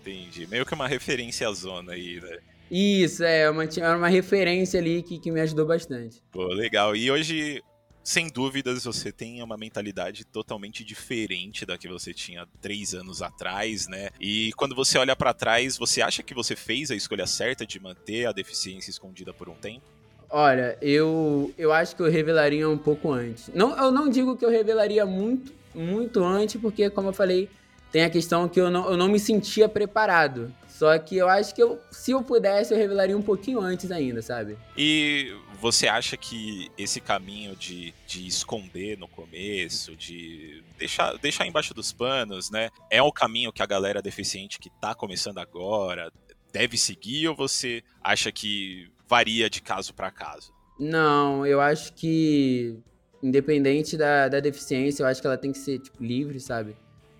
Entendi. 0.00 0.46
Meio 0.46 0.66
que 0.66 0.74
uma 0.74 0.88
referência 0.88 1.48
à 1.48 1.52
zona 1.52 1.92
aí, 1.92 2.20
né? 2.20 2.38
Isso, 2.70 3.22
é, 3.22 3.50
uma, 3.50 3.66
tinha 3.66 3.94
uma 3.94 4.08
referência 4.08 4.80
ali 4.80 5.02
que, 5.02 5.18
que 5.18 5.30
me 5.30 5.40
ajudou 5.40 5.66
bastante. 5.66 6.22
Pô, 6.32 6.46
legal. 6.46 6.96
E 6.96 7.10
hoje 7.10 7.62
sem 8.02 8.28
dúvidas 8.28 8.84
você 8.84 9.12
tem 9.12 9.42
uma 9.42 9.56
mentalidade 9.56 10.24
totalmente 10.24 10.84
diferente 10.84 11.64
da 11.64 11.78
que 11.78 11.88
você 11.88 12.12
tinha 12.12 12.46
três 12.60 12.94
anos 12.94 13.22
atrás, 13.22 13.86
né? 13.88 14.10
E 14.20 14.52
quando 14.54 14.74
você 14.74 14.98
olha 14.98 15.14
para 15.14 15.32
trás, 15.32 15.76
você 15.76 16.02
acha 16.02 16.22
que 16.22 16.34
você 16.34 16.56
fez 16.56 16.90
a 16.90 16.94
escolha 16.94 17.26
certa 17.26 17.66
de 17.66 17.80
manter 17.80 18.26
a 18.26 18.32
deficiência 18.32 18.90
escondida 18.90 19.32
por 19.32 19.48
um 19.48 19.54
tempo? 19.54 19.82
Olha, 20.28 20.78
eu, 20.80 21.52
eu 21.58 21.72
acho 21.72 21.94
que 21.94 22.02
eu 22.02 22.10
revelaria 22.10 22.68
um 22.68 22.78
pouco 22.78 23.12
antes. 23.12 23.50
Não, 23.54 23.76
eu 23.76 23.90
não 23.92 24.08
digo 24.08 24.36
que 24.36 24.44
eu 24.44 24.50
revelaria 24.50 25.04
muito, 25.04 25.52
muito 25.74 26.24
antes, 26.24 26.58
porque, 26.58 26.88
como 26.88 27.10
eu 27.10 27.12
falei, 27.12 27.50
tem 27.92 28.02
a 28.02 28.10
questão 28.10 28.48
que 28.48 28.58
eu 28.58 28.70
não, 28.70 28.90
eu 28.90 28.96
não 28.96 29.08
me 29.08 29.20
sentia 29.20 29.68
preparado. 29.68 30.50
Só 30.66 30.98
que 30.98 31.18
eu 31.18 31.28
acho 31.28 31.54
que 31.54 31.62
eu, 31.62 31.78
se 31.90 32.12
eu 32.12 32.22
pudesse, 32.22 32.72
eu 32.72 32.78
revelaria 32.78 33.16
um 33.16 33.22
pouquinho 33.22 33.60
antes 33.60 33.90
ainda, 33.90 34.22
sabe? 34.22 34.56
E 34.76 35.36
você 35.62 35.86
acha 35.86 36.16
que 36.16 36.72
esse 36.76 37.00
caminho 37.00 37.54
de, 37.54 37.94
de 38.04 38.26
esconder 38.26 38.98
no 38.98 39.06
começo, 39.06 39.94
de 39.94 40.60
deixar, 40.76 41.16
deixar 41.18 41.46
embaixo 41.46 41.72
dos 41.72 41.92
panos, 41.92 42.50
né? 42.50 42.68
É 42.90 43.00
o 43.00 43.12
caminho 43.12 43.52
que 43.52 43.62
a 43.62 43.66
galera 43.66 44.02
deficiente 44.02 44.58
que 44.58 44.68
tá 44.80 44.92
começando 44.92 45.38
agora 45.38 46.12
deve 46.52 46.76
seguir 46.76 47.28
ou 47.28 47.36
você 47.36 47.80
acha 48.02 48.32
que 48.32 48.90
varia 49.08 49.48
de 49.48 49.62
caso 49.62 49.94
para 49.94 50.10
caso? 50.10 50.52
Não, 50.80 51.46
eu 51.46 51.60
acho 51.60 51.92
que 51.92 52.76
independente 53.22 53.96
da, 53.96 54.26
da 54.26 54.40
deficiência, 54.40 55.04
eu 55.04 55.06
acho 55.06 55.20
que 55.20 55.26
ela 55.28 55.38
tem 55.38 55.52
que 55.52 55.58
ser 55.58 55.78
tipo, 55.78 56.02
livre, 56.02 56.40
sabe? 56.40 56.74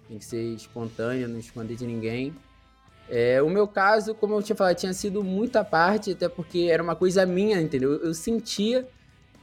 Tem 0.09 0.19
que 0.19 0.25
ser 0.25 0.43
espontânea, 0.53 1.29
não 1.29 1.39
esconder 1.39 1.77
de 1.77 1.87
ninguém. 1.87 2.35
É, 3.09 3.43
o 3.43 3.51
meu 3.51 3.69
caso, 3.69 4.15
como 4.15 4.35
eu 4.35 4.43
tinha 4.43 4.57
falado, 4.57 4.77
tinha 4.77 4.93
sido 4.93 5.23
muita 5.23 5.65
parte, 5.65 6.13
até 6.13 6.29
porque 6.29 6.69
era 6.71 6.83
uma 6.83 6.97
coisa 6.97 7.27
minha, 7.27 7.61
entendeu? 7.61 7.95
Eu 7.97 8.15
sentia 8.15 8.89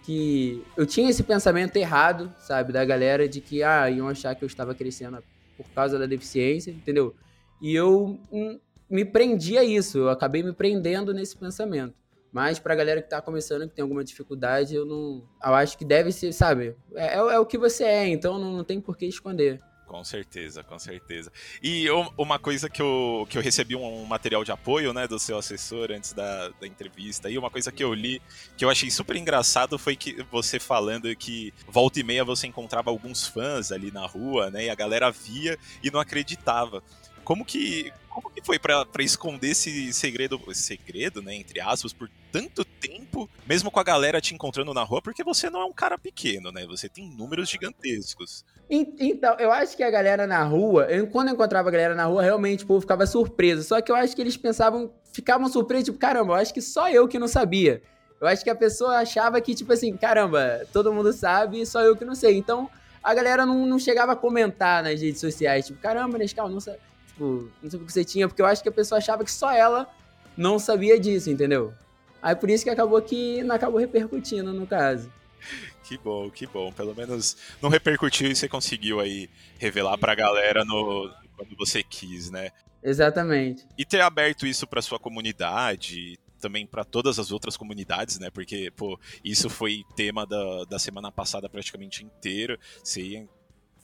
que 0.03 0.63
eu 0.75 0.85
tinha 0.85 1.09
esse 1.09 1.23
pensamento 1.23 1.75
errado, 1.75 2.33
sabe, 2.39 2.73
da 2.73 2.83
galera 2.83 3.27
de 3.27 3.41
que 3.41 3.61
ah, 3.61 3.89
iam 3.89 4.07
achar 4.07 4.33
que 4.33 4.43
eu 4.43 4.47
estava 4.47 4.73
crescendo 4.73 5.21
por 5.55 5.67
causa 5.75 5.99
da 5.99 6.05
deficiência, 6.05 6.71
entendeu? 6.71 7.13
E 7.61 7.75
eu 7.75 8.19
hum, 8.31 8.59
me 8.89 9.05
prendi 9.05 9.57
a 9.57 9.63
isso, 9.63 9.99
eu 9.99 10.09
acabei 10.09 10.41
me 10.41 10.53
prendendo 10.53 11.13
nesse 11.13 11.37
pensamento. 11.37 11.93
Mas 12.31 12.59
pra 12.59 12.75
galera 12.75 13.01
que 13.01 13.09
tá 13.09 13.21
começando, 13.21 13.67
que 13.67 13.75
tem 13.75 13.83
alguma 13.83 14.03
dificuldade, 14.03 14.75
eu 14.75 14.85
não. 14.85 15.23
Eu 15.43 15.55
acho 15.55 15.77
que 15.77 15.83
deve 15.83 16.11
ser, 16.11 16.31
sabe? 16.31 16.75
É, 16.93 17.15
é, 17.15 17.17
é 17.17 17.39
o 17.39 17.45
que 17.45 17.57
você 17.57 17.83
é, 17.83 18.07
então 18.07 18.37
não, 18.37 18.57
não 18.57 18.63
tem 18.63 18.79
por 18.79 18.95
que 18.95 19.05
esconder. 19.05 19.59
Com 19.89 20.03
certeza, 20.03 20.63
com 20.63 20.77
certeza. 20.77 21.31
E 21.63 21.87
uma 22.15 22.37
coisa 22.37 22.69
que 22.69 22.79
eu, 22.79 23.25
que 23.27 23.35
eu 23.35 23.41
recebi 23.41 23.75
um 23.75 24.05
material 24.05 24.43
de 24.43 24.51
apoio, 24.51 24.93
né, 24.93 25.07
do 25.07 25.17
seu 25.17 25.35
assessor 25.35 25.89
antes 25.91 26.13
da, 26.13 26.49
da 26.49 26.67
entrevista, 26.67 27.27
e 27.27 27.39
uma 27.39 27.49
coisa 27.49 27.71
que 27.71 27.83
eu 27.83 27.91
li 27.91 28.21
que 28.55 28.63
eu 28.63 28.69
achei 28.69 28.91
super 28.91 29.15
engraçado 29.15 29.79
foi 29.79 29.95
que 29.95 30.23
você 30.31 30.59
falando 30.59 31.13
que 31.15 31.51
volta 31.67 31.99
e 31.99 32.03
meia 32.03 32.23
você 32.23 32.45
encontrava 32.45 32.91
alguns 32.91 33.25
fãs 33.25 33.71
ali 33.71 33.89
na 33.89 34.05
rua, 34.05 34.51
né, 34.51 34.65
e 34.65 34.69
a 34.69 34.75
galera 34.75 35.09
via 35.09 35.57
e 35.81 35.89
não 35.89 35.99
acreditava. 35.99 36.83
Como 37.23 37.43
que, 37.43 37.91
como 38.21 38.33
que 38.33 38.45
foi 38.45 38.59
para 38.59 38.85
esconder 38.99 39.51
esse 39.51 39.93
segredo, 39.93 40.39
segredo, 40.53 41.21
né, 41.21 41.35
entre 41.35 41.61
aspas, 41.61 41.93
por 41.93 42.09
tanto 42.31 42.63
tempo, 42.65 43.29
mesmo 43.47 43.71
com 43.71 43.79
a 43.79 43.83
galera 43.83 44.21
te 44.21 44.35
encontrando 44.35 44.73
na 44.73 44.83
rua, 44.83 45.01
porque 45.01 45.23
você 45.23 45.49
não 45.49 45.61
é 45.61 45.65
um 45.65 45.73
cara 45.73 45.97
pequeno, 45.97 46.51
né? 46.51 46.65
Você 46.67 46.87
tem 46.87 47.09
números 47.09 47.49
gigantescos. 47.49 48.45
Então, 48.69 49.35
eu 49.39 49.51
acho 49.51 49.75
que 49.75 49.81
a 49.81 49.89
galera 49.89 50.27
na 50.27 50.43
rua, 50.43 50.85
eu, 50.85 51.07
quando 51.07 51.29
eu 51.29 51.33
encontrava 51.33 51.69
a 51.69 51.71
galera 51.71 51.95
na 51.95 52.05
rua, 52.05 52.21
realmente 52.21 52.63
o 52.63 52.67
povo 52.67 52.81
ficava 52.81 53.07
surpreso. 53.07 53.63
Só 53.63 53.81
que 53.81 53.91
eu 53.91 53.95
acho 53.95 54.15
que 54.15 54.21
eles 54.21 54.37
pensavam, 54.37 54.93
ficavam 55.11 55.47
surpresos, 55.47 55.85
tipo, 55.85 55.97
caramba, 55.97 56.33
eu 56.33 56.35
acho 56.35 56.53
que 56.53 56.61
só 56.61 56.87
eu 56.89 57.07
que 57.07 57.17
não 57.17 57.27
sabia. 57.27 57.81
Eu 58.21 58.27
acho 58.27 58.43
que 58.43 58.49
a 58.49 58.55
pessoa 58.55 58.97
achava 58.97 59.41
que, 59.41 59.55
tipo 59.55 59.73
assim, 59.73 59.95
caramba, 59.97 60.67
todo 60.71 60.93
mundo 60.93 61.11
sabe, 61.13 61.65
só 61.65 61.81
eu 61.81 61.95
que 61.95 62.05
não 62.05 62.13
sei. 62.13 62.37
Então, 62.37 62.69
a 63.01 63.13
galera 63.13 63.45
não, 63.45 63.65
não 63.65 63.79
chegava 63.79 64.11
a 64.11 64.15
comentar 64.15 64.83
nas 64.83 65.01
redes 65.01 65.19
sociais, 65.21 65.65
tipo, 65.65 65.79
caramba, 65.79 66.17
Nescau, 66.17 66.47
não 66.47 66.59
sabe 66.59 66.79
tipo, 67.19 67.51
não 67.61 67.69
sei 67.69 67.79
o 67.79 67.85
que 67.85 67.91
você 67.91 68.05
tinha, 68.05 68.27
porque 68.27 68.41
eu 68.41 68.45
acho 68.45 68.63
que 68.63 68.69
a 68.69 68.71
pessoa 68.71 68.97
achava 68.97 69.25
que 69.25 69.31
só 69.31 69.51
ela 69.51 69.89
não 70.37 70.57
sabia 70.57 70.97
disso, 70.97 71.29
entendeu? 71.29 71.73
Aí 72.21 72.35
por 72.35 72.49
isso 72.49 72.63
que 72.63 72.69
acabou 72.69 73.01
que 73.01 73.43
não 73.43 73.55
acabou 73.55 73.79
repercutindo 73.79 74.53
no 74.53 74.65
caso. 74.65 75.11
Que 75.83 75.97
bom, 75.97 76.29
que 76.29 76.45
bom. 76.47 76.71
Pelo 76.71 76.95
menos 76.95 77.35
não 77.61 77.69
repercutiu 77.69 78.29
e 78.29 78.35
você 78.35 78.47
conseguiu 78.47 78.99
aí 78.99 79.29
revelar 79.57 79.97
pra 79.97 80.15
galera 80.15 80.63
no, 80.63 81.11
quando 81.35 81.55
você 81.57 81.83
quis, 81.83 82.29
né? 82.29 82.51
Exatamente. 82.81 83.65
E 83.77 83.85
ter 83.85 84.01
aberto 84.01 84.45
isso 84.45 84.65
para 84.67 84.81
sua 84.81 84.99
comunidade, 84.99 86.17
também 86.39 86.65
para 86.65 86.85
todas 86.85 87.19
as 87.19 87.31
outras 87.31 87.57
comunidades, 87.57 88.19
né? 88.19 88.29
Porque, 88.29 88.71
pô, 88.71 88.99
isso 89.23 89.49
foi 89.49 89.83
tema 89.95 90.25
da, 90.25 90.65
da 90.65 90.79
semana 90.79 91.11
passada 91.11 91.49
praticamente 91.49 92.03
inteira. 92.03 92.57
Você 92.83 93.01
ia 93.01 93.27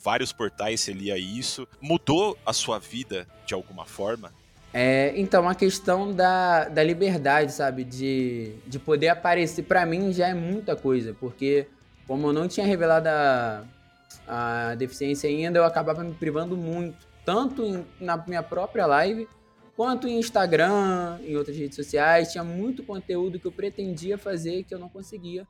vários 0.06 0.32
portais 0.32 0.82
você 0.82 0.94
lia 0.94 1.18
isso. 1.18 1.68
Mudou 1.82 2.38
a 2.46 2.54
sua 2.54 2.78
vida 2.78 3.28
de 3.44 3.56
alguma 3.56 3.86
forma? 3.86 4.32
É, 4.72 5.14
então, 5.16 5.50
a 5.50 5.56
questão 5.56 6.14
da, 6.14 6.66
da 6.66 6.84
liberdade, 6.84 7.52
sabe? 7.52 7.84
De, 7.84 8.54
de 8.68 8.78
poder 8.78 9.08
aparecer, 9.08 9.64
para 9.64 9.84
mim 9.86 10.14
já 10.14 10.28
é 10.28 10.34
muita 10.36 10.76
coisa, 10.76 11.16
porque 11.20 11.68
como 12.06 12.28
eu 12.28 12.34
não 12.34 12.48
tinha 12.48 12.68
revelado 12.68 13.10
a, 13.10 13.64
a 14.28 14.76
deficiência 14.76 15.28
ainda, 15.28 15.58
eu 15.58 15.66
acabava 15.66 16.04
me 16.04 16.14
privando 16.14 16.56
muito, 16.56 17.08
tanto 17.26 17.64
em, 17.64 17.84
na 18.00 18.16
minha 18.28 18.44
própria 18.44 18.86
live, 18.86 19.28
quanto 19.76 20.08
em 20.08 20.20
Instagram, 20.20 21.20
em 21.24 21.36
outras 21.36 21.58
redes 21.58 21.76
sociais. 21.76 22.32
Tinha 22.32 22.44
muito 22.44 22.84
conteúdo 22.84 23.40
que 23.40 23.48
eu 23.48 23.52
pretendia 23.52 24.18
fazer 24.20 24.64
que 24.66 24.76
eu 24.76 24.80
não 24.80 24.90
conseguia, 24.90 25.48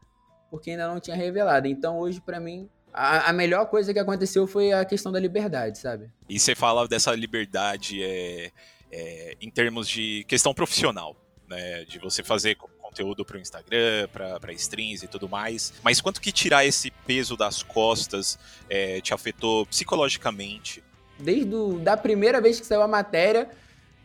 porque 0.50 0.72
ainda 0.72 0.88
não 0.88 1.00
tinha 1.00 1.18
revelado. 1.18 1.68
Então, 1.68 2.00
hoje, 2.00 2.22
para 2.22 2.40
mim, 2.40 2.70
a, 2.96 3.30
a, 3.30 3.34
melhor 3.34 3.66
coisa 3.66 3.94
que 3.94 4.00
aconteceu 4.00 4.48
foi 4.48 4.72
a 4.72 4.86
questão 4.86 5.12
da 5.12 5.20
liberdade, 5.20 5.78
sabe? 5.78 6.10
E 6.30 6.40
você 6.40 6.56
fala 6.56 6.88
dessa 6.88 7.14
liberdade 7.14 8.02
é, 8.02 8.52
é, 8.90 9.36
em 9.42 9.52
termos 9.52 9.88
de 9.90 10.24
questão 10.30 10.54
profissional, 10.54 11.16
né? 11.48 11.84
De 11.84 12.00
você 12.00 12.24
fazer 12.24 12.56
conteúdo 12.56 13.26
para 13.26 13.38
o 13.38 13.40
Instagram, 13.40 14.08
para 14.12 14.54
streams 14.54 15.04
e 15.04 15.08
tudo 15.08 15.28
mais. 15.28 15.74
Mas 15.84 16.00
quanto 16.00 16.22
que 16.22 16.32
tirar 16.32 16.66
esse 16.66 16.90
peso 17.06 17.36
das 17.36 17.62
costas 17.62 18.40
é, 18.70 19.02
te 19.02 19.14
afetou 19.14 19.66
psicologicamente? 19.66 20.82
Desde 21.20 21.46
do, 21.46 21.80
da 21.80 21.98
primeira 21.98 22.40
vez 22.40 22.60
que 22.60 22.66
saiu 22.66 22.82
a 22.82 22.88
matéria, 22.88 23.50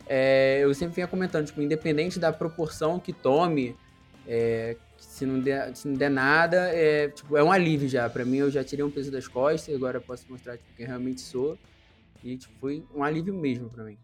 é, 0.05 0.59
eu 0.61 0.73
sempre 0.73 0.95
vinha 0.95 1.07
comentando, 1.07 1.45
tipo, 1.45 1.61
independente 1.61 2.19
da 2.19 2.33
proporção 2.33 2.99
que 2.99 3.13
tome, 3.13 3.75
é, 4.27 4.75
se 5.01 5.25
não 5.25 5.39
der, 5.39 5.75
se 5.75 5.87
não 5.87 5.95
der 5.95 6.09
nada, 6.09 6.69
é, 6.73 7.09
tipo, 7.09 7.35
é 7.35 7.43
um 7.43 7.51
alívio 7.51 7.89
já. 7.89 8.09
Para 8.09 8.23
mim, 8.23 8.37
eu 8.37 8.51
já 8.51 8.63
tirei 8.63 8.85
um 8.85 8.91
peso 8.91 9.11
das 9.11 9.27
costas, 9.27 9.75
agora 9.75 9.97
eu 9.97 10.01
posso 10.01 10.25
mostrar 10.29 10.57
tipo, 10.57 10.69
quem 10.77 10.85
realmente 10.85 11.21
sou. 11.21 11.57
E 12.23 12.37
tipo, 12.37 12.53
foi 12.59 12.85
um 12.93 13.03
alívio 13.03 13.33
mesmo 13.33 13.69
para 13.69 13.83
mim. 13.83 13.97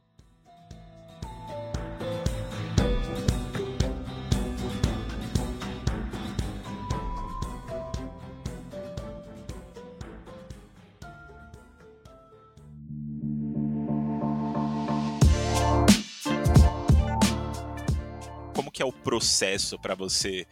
Como 18.55 18.71
que 18.71 18.81
é 18.81 18.85
o 18.85 18.91
processo 18.91 19.77
para 19.77 19.93
você 19.93 20.47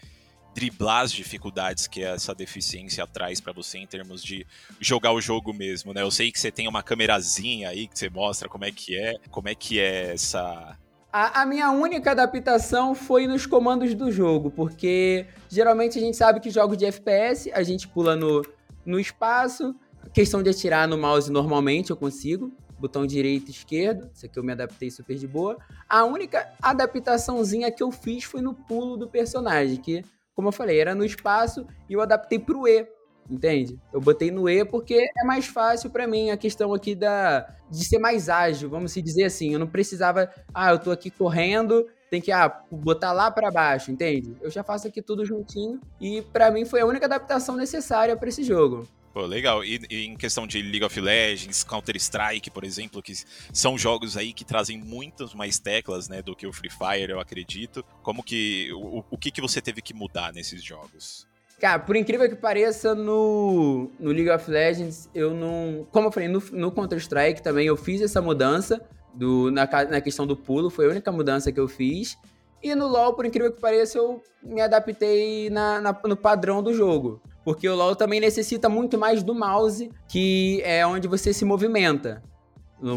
driblar 0.55 1.01
as 1.01 1.11
dificuldades 1.11 1.85
que 1.85 2.01
essa 2.01 2.33
deficiência 2.33 3.05
traz 3.05 3.41
para 3.41 3.51
você 3.51 3.77
em 3.77 3.85
termos 3.85 4.23
de 4.23 4.47
jogar 4.79 5.11
o 5.11 5.19
jogo 5.19 5.53
mesmo, 5.53 5.93
né? 5.93 6.01
Eu 6.01 6.09
sei 6.09 6.31
que 6.31 6.39
você 6.39 6.49
tem 6.49 6.65
uma 6.65 6.81
câmerazinha 6.81 7.69
aí 7.69 7.87
que 7.87 7.99
você 7.99 8.09
mostra 8.09 8.47
como 8.47 8.63
é 8.63 8.71
que 8.71 8.97
é, 8.97 9.15
como 9.29 9.49
é 9.49 9.53
que 9.53 9.79
é 9.79 10.13
essa 10.13 10.77
a, 11.11 11.43
a, 11.43 11.45
minha 11.45 11.71
única 11.71 12.11
adaptação 12.11 12.93
foi 12.93 13.25
nos 13.25 13.45
comandos 13.45 13.93
do 13.93 14.11
jogo, 14.11 14.51
porque 14.51 15.25
geralmente 15.49 15.97
a 15.97 16.01
gente 16.01 16.17
sabe 16.17 16.41
que 16.41 16.49
jogos 16.49 16.77
de 16.77 16.85
FPS 16.85 17.49
a 17.53 17.63
gente 17.63 17.87
pula 17.87 18.17
no, 18.17 18.41
no 18.85 18.99
espaço, 18.99 19.73
questão 20.13 20.43
de 20.43 20.49
atirar 20.49 20.87
no 20.89 20.97
mouse 20.97 21.31
normalmente 21.31 21.89
eu 21.89 21.95
consigo, 21.95 22.51
botão 22.77 23.05
direito 23.05 23.47
e 23.47 23.51
esquerdo, 23.51 24.09
isso 24.13 24.25
aqui 24.25 24.37
eu 24.37 24.43
me 24.43 24.51
adaptei 24.51 24.91
super 24.91 25.15
de 25.15 25.25
boa. 25.25 25.57
A 25.87 26.03
única 26.03 26.53
adaptaçãozinha 26.61 27.71
que 27.71 27.81
eu 27.81 27.91
fiz 27.91 28.25
foi 28.25 28.41
no 28.41 28.53
pulo 28.53 28.97
do 28.97 29.07
personagem, 29.07 29.77
que 29.77 30.03
como 30.35 30.49
eu 30.49 30.51
falei, 30.51 30.79
era 30.79 30.93
no 30.93 31.05
espaço 31.05 31.65
e 31.89 31.93
eu 31.93 32.01
adaptei 32.01 32.37
pro 32.37 32.67
E, 32.67 32.85
entende? 33.29 33.79
Eu 33.93 34.01
botei 34.01 34.29
no 34.29 34.49
E 34.49 34.65
porque 34.65 35.09
é 35.17 35.25
mais 35.25 35.47
fácil 35.47 35.89
para 35.89 36.05
mim 36.05 36.29
a 36.29 36.37
questão 36.37 36.73
aqui 36.73 36.93
da 36.93 37.47
de 37.69 37.83
ser 37.83 37.97
mais 37.97 38.29
ágil, 38.29 38.69
vamos 38.69 38.91
se 38.91 39.01
dizer 39.01 39.23
assim. 39.23 39.53
Eu 39.53 39.59
não 39.59 39.67
precisava, 39.67 40.29
ah, 40.53 40.71
eu 40.71 40.79
tô 40.79 40.91
aqui 40.91 41.09
correndo, 41.09 41.87
tem 42.09 42.21
que 42.21 42.31
ah, 42.31 42.61
botar 42.69 43.11
lá 43.11 43.31
para 43.31 43.49
baixo, 43.49 43.91
entende? 43.91 44.35
Eu 44.41 44.51
já 44.51 44.63
faço 44.63 44.87
aqui 44.87 45.01
tudo 45.01 45.25
juntinho 45.25 45.79
e 45.99 46.21
para 46.21 46.51
mim 46.51 46.65
foi 46.65 46.81
a 46.81 46.85
única 46.85 47.05
adaptação 47.05 47.55
necessária 47.55 48.15
para 48.15 48.29
esse 48.29 48.43
jogo. 48.43 48.87
Pô, 49.15 49.25
legal. 49.25 49.63
E, 49.63 49.79
e, 49.89 50.07
em 50.07 50.17
questão 50.17 50.45
de 50.45 50.61
League 50.61 50.83
of 50.83 50.99
Legends, 50.99 51.63
Counter-Strike, 51.63 52.51
por 52.51 52.65
exemplo, 52.65 53.01
que 53.01 53.13
são 53.53 53.77
jogos 53.77 54.17
aí 54.17 54.33
que 54.33 54.43
trazem 54.43 54.77
muitas 54.77 55.33
mais 55.33 55.57
teclas, 55.57 56.09
né, 56.09 56.21
do 56.21 56.35
que 56.35 56.45
o 56.45 56.51
Free 56.51 56.69
Fire, 56.69 57.13
eu 57.13 57.19
acredito. 57.21 57.81
Como 58.03 58.21
que 58.21 58.69
o, 58.73 59.05
o 59.09 59.17
que 59.17 59.31
que 59.31 59.39
você 59.39 59.61
teve 59.61 59.81
que 59.81 59.93
mudar 59.93 60.33
nesses 60.33 60.61
jogos? 60.61 61.25
Cara, 61.61 61.79
por 61.79 61.95
incrível 61.95 62.27
que 62.27 62.35
pareça, 62.35 62.93
no, 62.93 63.89
no 63.97 64.11
League 64.11 64.29
of 64.29 64.51
Legends, 64.51 65.09
eu 65.15 65.33
não. 65.33 65.87
Como 65.93 66.09
eu 66.09 66.11
falei, 66.11 66.27
no, 66.27 66.43
no 66.51 66.69
Counter-Strike 66.69 67.41
também 67.41 67.67
eu 67.67 67.77
fiz 67.77 68.01
essa 68.01 68.21
mudança 68.21 68.85
do, 69.13 69.49
na, 69.49 69.65
na 69.89 70.01
questão 70.01 70.27
do 70.27 70.35
pulo, 70.35 70.69
foi 70.69 70.87
a 70.87 70.89
única 70.89 71.09
mudança 71.09 71.53
que 71.53 71.59
eu 71.59 71.69
fiz. 71.69 72.17
E 72.65 72.73
no 72.73 72.87
LoL, 72.87 73.13
por 73.13 73.27
incrível 73.27 73.51
que 73.51 73.61
pareça, 73.61 73.99
eu 73.99 74.23
me 74.41 74.59
adaptei 74.59 75.51
na, 75.51 75.79
na, 75.79 76.01
no 76.03 76.17
padrão 76.17 76.63
do 76.63 76.73
jogo. 76.73 77.21
Porque 77.43 77.69
o 77.69 77.75
LoL 77.75 77.95
também 77.95 78.19
necessita 78.19 78.67
muito 78.67 78.97
mais 78.97 79.21
do 79.21 79.35
mouse, 79.35 79.91
que 80.09 80.63
é 80.63 80.83
onde 80.83 81.07
você 81.07 81.31
se 81.31 81.45
movimenta. 81.45 82.23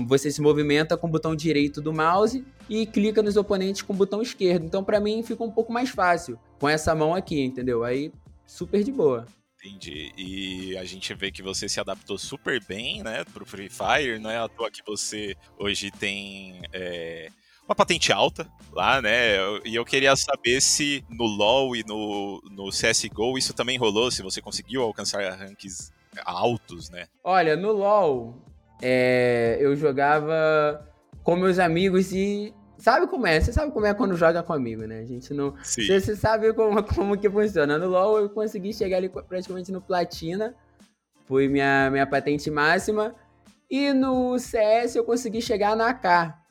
Você 0.06 0.30
se 0.30 0.40
movimenta 0.40 0.96
com 0.96 1.06
o 1.06 1.10
botão 1.10 1.36
direito 1.36 1.82
do 1.82 1.92
mouse 1.92 2.42
e 2.66 2.86
clica 2.86 3.22
nos 3.22 3.36
oponentes 3.36 3.82
com 3.82 3.92
o 3.92 3.96
botão 3.96 4.22
esquerdo. 4.22 4.64
Então, 4.64 4.82
para 4.82 4.98
mim, 5.00 5.22
fica 5.22 5.44
um 5.44 5.50
pouco 5.50 5.70
mais 5.70 5.90
fácil 5.90 6.38
com 6.58 6.66
essa 6.66 6.94
mão 6.94 7.14
aqui, 7.14 7.38
entendeu? 7.38 7.84
Aí, 7.84 8.10
super 8.46 8.82
de 8.82 8.90
boa. 8.90 9.26
Entendi. 9.62 10.12
E 10.16 10.78
a 10.78 10.84
gente 10.84 11.12
vê 11.12 11.30
que 11.30 11.42
você 11.42 11.68
se 11.68 11.78
adaptou 11.78 12.16
super 12.16 12.64
bem, 12.64 13.02
né, 13.02 13.22
pro 13.34 13.44
Free 13.44 13.68
Fire, 13.68 14.18
não 14.18 14.30
é 14.30 14.38
à 14.38 14.48
toa 14.48 14.70
que 14.70 14.80
você 14.86 15.36
hoje 15.58 15.90
tem 15.90 16.62
é, 16.72 17.28
uma 17.68 17.74
patente 17.74 18.10
alta 18.10 18.48
lá, 18.72 19.02
né? 19.02 19.36
E 19.64 19.74
eu 19.74 19.84
queria 19.84 20.16
saber 20.16 20.60
se 20.60 21.04
no 21.10 21.24
LoL 21.24 21.76
e 21.76 21.84
no, 21.86 22.40
no 22.50 22.70
CSGO 22.70 23.36
isso 23.36 23.52
também 23.52 23.76
rolou, 23.76 24.10
se 24.10 24.22
você 24.22 24.40
conseguiu 24.40 24.82
alcançar 24.82 25.20
ranks 25.36 25.92
altos, 26.24 26.88
né? 26.88 27.06
Olha, 27.22 27.56
no 27.56 27.72
LoL 27.72 28.42
é, 28.82 29.58
eu 29.60 29.76
jogava 29.76 30.88
com 31.22 31.36
meus 31.36 31.58
amigos 31.58 32.10
e 32.12 32.54
sabe 32.78 33.06
como 33.06 33.26
é? 33.26 33.38
Você 33.38 33.52
sabe 33.52 33.70
como 33.70 33.84
é 33.84 33.92
quando 33.92 34.16
joga 34.16 34.42
com 34.42 34.54
amigo, 34.54 34.86
né? 34.86 35.00
A 35.00 35.04
gente 35.04 35.34
não. 35.34 35.54
Sim. 35.62 35.86
Você, 35.86 36.16
sabe 36.16 36.52
como, 36.54 36.82
como 36.94 37.18
que 37.18 37.28
funciona. 37.28 37.76
No 37.76 37.88
LoL 37.88 38.18
eu 38.20 38.30
consegui 38.30 38.72
chegar 38.72 38.96
ali 38.96 39.08
praticamente 39.08 39.70
no 39.70 39.82
Platina. 39.82 40.54
Foi 41.26 41.48
minha, 41.48 41.90
minha 41.90 42.06
patente 42.06 42.50
máxima. 42.50 43.14
E 43.70 43.92
no 43.92 44.38
CS 44.38 44.96
eu 44.96 45.04
consegui 45.04 45.42
chegar 45.42 45.76
na 45.76 45.90
AK. 45.90 46.47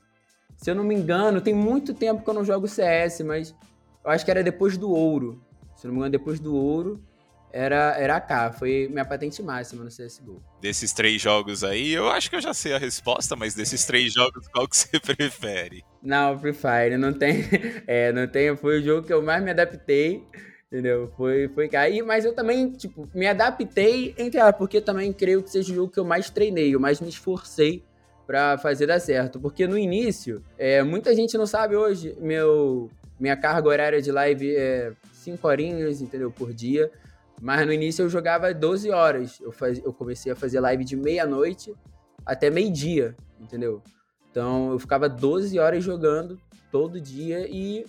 Se 0.58 0.72
eu 0.72 0.76
não 0.76 0.84
me 0.84 0.96
engano, 0.96 1.40
tem 1.40 1.54
muito 1.54 1.94
tempo 1.94 2.24
que 2.24 2.30
eu 2.30 2.34
não 2.34 2.44
jogo 2.44 2.68
CS, 2.68 3.22
mas 3.22 3.56
eu 4.04 4.12
acho 4.12 4.26
que 4.26 4.32
era 4.32 4.44
depois 4.44 4.78
do 4.78 4.92
ouro. 4.92 5.42
Se 5.76 5.86
eu 5.86 5.90
não 5.90 5.94
me 5.94 6.00
engano, 6.00 6.12
depois 6.12 6.40
do 6.40 6.56
ouro 6.56 7.02
era, 7.54 7.96
era 7.98 8.18
AK. 8.18 8.58
Foi 8.58 8.88
minha 8.90 9.06
patente 9.06 9.42
máxima 9.44 9.84
no 9.84 9.90
CSGO. 9.90 10.44
Desses 10.60 10.92
três 10.94 11.22
jogos 11.22 11.64
aí, 11.64 11.94
eu 11.94 12.10
acho 12.10 12.30
que 12.30 12.36
eu 12.36 12.42
já 12.42 12.54
sei 12.54 12.74
a 12.74 12.80
resposta, 12.80 13.36
mas 13.36 13.54
desses 13.54 13.86
três 13.86 14.12
jogos, 14.12 14.48
qual 14.48 14.68
que 14.68 14.76
você 14.76 15.00
prefere? 15.00 15.84
Não, 16.02 16.38
Free 16.40 16.54
Fire, 16.54 16.98
não 16.98 17.14
tem. 17.14 17.44
É, 17.86 18.12
não 18.12 18.28
tem. 18.28 18.56
Foi 18.58 18.80
o 18.80 18.84
jogo 18.84 19.06
que 19.06 19.14
eu 19.14 19.22
mais 19.22 19.44
me 19.44 19.52
adaptei. 19.52 20.24
Entendeu? 20.70 21.10
Foi, 21.16 21.48
foi 21.48 21.70
cair, 21.70 22.04
mas 22.04 22.26
eu 22.26 22.34
também, 22.34 22.70
tipo, 22.74 23.10
me 23.16 23.26
adaptei, 23.26 24.14
entre 24.18 24.42
porque 24.58 24.82
também 24.82 25.14
creio 25.14 25.42
que 25.42 25.50
seja 25.50 25.72
o 25.72 25.76
jogo 25.76 25.92
que 25.94 26.00
eu 26.00 26.04
mais 26.04 26.30
treinei, 26.30 26.76
eu 26.76 26.80
mais 26.80 27.00
me 27.00 27.08
esforcei 27.08 27.86
para 28.28 28.58
fazer 28.58 28.86
dar 28.86 29.00
certo. 29.00 29.40
Porque 29.40 29.66
no 29.66 29.78
início, 29.78 30.44
é, 30.58 30.84
muita 30.84 31.16
gente 31.16 31.38
não 31.38 31.48
sabe 31.48 31.78
hoje, 31.78 32.16
meu, 32.20 32.92
minha 33.18 33.38
carga 33.38 33.70
horária 33.70 34.02
de 34.02 34.12
live 34.12 34.54
é 34.56 34.92
5 35.14 35.48
horinhas, 35.48 36.02
entendeu? 36.02 36.30
Por 36.30 36.54
dia. 36.54 36.92
Mas 37.42 37.66
no 37.66 37.72
início 37.72 38.04
eu 38.04 38.10
jogava 38.10 38.54
12 38.54 38.92
horas. 38.92 39.40
Eu, 39.40 39.52
faz, 39.52 39.80
eu 39.80 39.94
comecei 39.94 40.32
a 40.32 40.36
fazer 40.36 40.60
live 40.60 40.84
de 40.84 40.98
meia-noite 40.98 41.74
até 42.26 42.50
meio-dia, 42.50 43.16
entendeu? 43.40 43.82
Então 44.30 44.72
eu 44.72 44.80
ficava 44.80 45.08
12 45.08 45.58
horas 45.58 45.84
jogando 45.84 46.40
todo 46.70 47.00
dia 47.00 47.48
e 47.50 47.86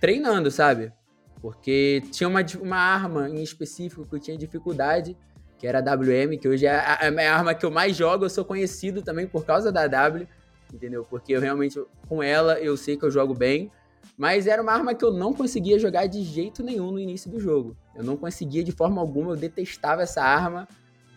treinando, 0.00 0.50
sabe? 0.50 0.92
Porque 1.40 2.02
tinha 2.10 2.28
uma, 2.28 2.40
uma 2.60 2.76
arma 2.76 3.28
em 3.28 3.42
específico 3.42 4.04
que 4.04 4.16
eu 4.16 4.18
tinha 4.18 4.36
dificuldade 4.36 5.16
que 5.58 5.66
era 5.66 5.80
a 5.80 5.94
WM, 5.94 6.38
que 6.38 6.48
hoje 6.48 6.66
é 6.66 6.70
a, 6.70 6.98
a, 7.02 7.34
arma 7.34 7.54
que 7.54 7.66
eu 7.66 7.70
mais 7.70 7.96
jogo. 7.96 8.24
Eu 8.24 8.30
sou 8.30 8.44
conhecido 8.44 9.02
também 9.02 9.26
por 9.26 9.44
causa 9.44 9.72
da 9.72 9.86
W, 9.86 10.26
entendeu? 10.72 11.04
Porque 11.04 11.32
eu 11.32 11.40
realmente, 11.40 11.82
com 12.08 12.22
ela, 12.22 12.58
eu 12.60 12.76
sei 12.76 12.96
que 12.96 13.04
eu 13.04 13.10
jogo 13.10 13.34
bem. 13.34 13.70
Mas 14.16 14.46
era 14.46 14.62
uma 14.62 14.72
arma 14.72 14.94
que 14.94 15.04
eu 15.04 15.12
não 15.12 15.34
conseguia 15.34 15.78
jogar 15.78 16.06
de 16.06 16.22
jeito 16.22 16.62
nenhum 16.62 16.90
no 16.90 16.98
início 16.98 17.30
do 17.30 17.40
jogo. 17.40 17.76
Eu 17.94 18.04
não 18.04 18.16
conseguia 18.16 18.62
de 18.62 18.72
forma 18.72 19.00
alguma, 19.00 19.32
eu 19.32 19.36
detestava 19.36 20.02
essa 20.02 20.22
arma. 20.22 20.66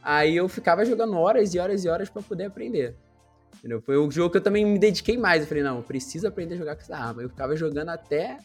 Aí 0.03 0.36
eu 0.36 0.48
ficava 0.50 0.83
jogando 0.83 1.15
horas 1.15 1.53
e 1.53 1.60
horas 1.60 1.86
e 1.86 1.89
horas 1.89 2.10
para 2.10 2.21
poder 2.21 2.45
aprender. 2.45 2.95
Entendeu? 3.60 3.81
Foi 3.81 3.98
o 3.98 4.10
jogo 4.10 4.31
que 4.31 4.38
eu 4.38 4.41
também 4.41 4.65
me 4.65 4.79
dediquei 4.79 5.17
mais. 5.17 5.41
Eu 5.41 5.48
falei, 5.48 5.63
não, 5.63 5.77
eu 5.77 5.83
preciso 5.83 6.27
aprender 6.27 6.55
a 6.55 6.57
jogar 6.57 6.75
com 6.75 6.81
essa 6.81 6.98
arma. 6.98 7.21
Eu 7.21 7.29
ficava 7.29 7.55
jogando 7.55 7.89
até 7.89 8.39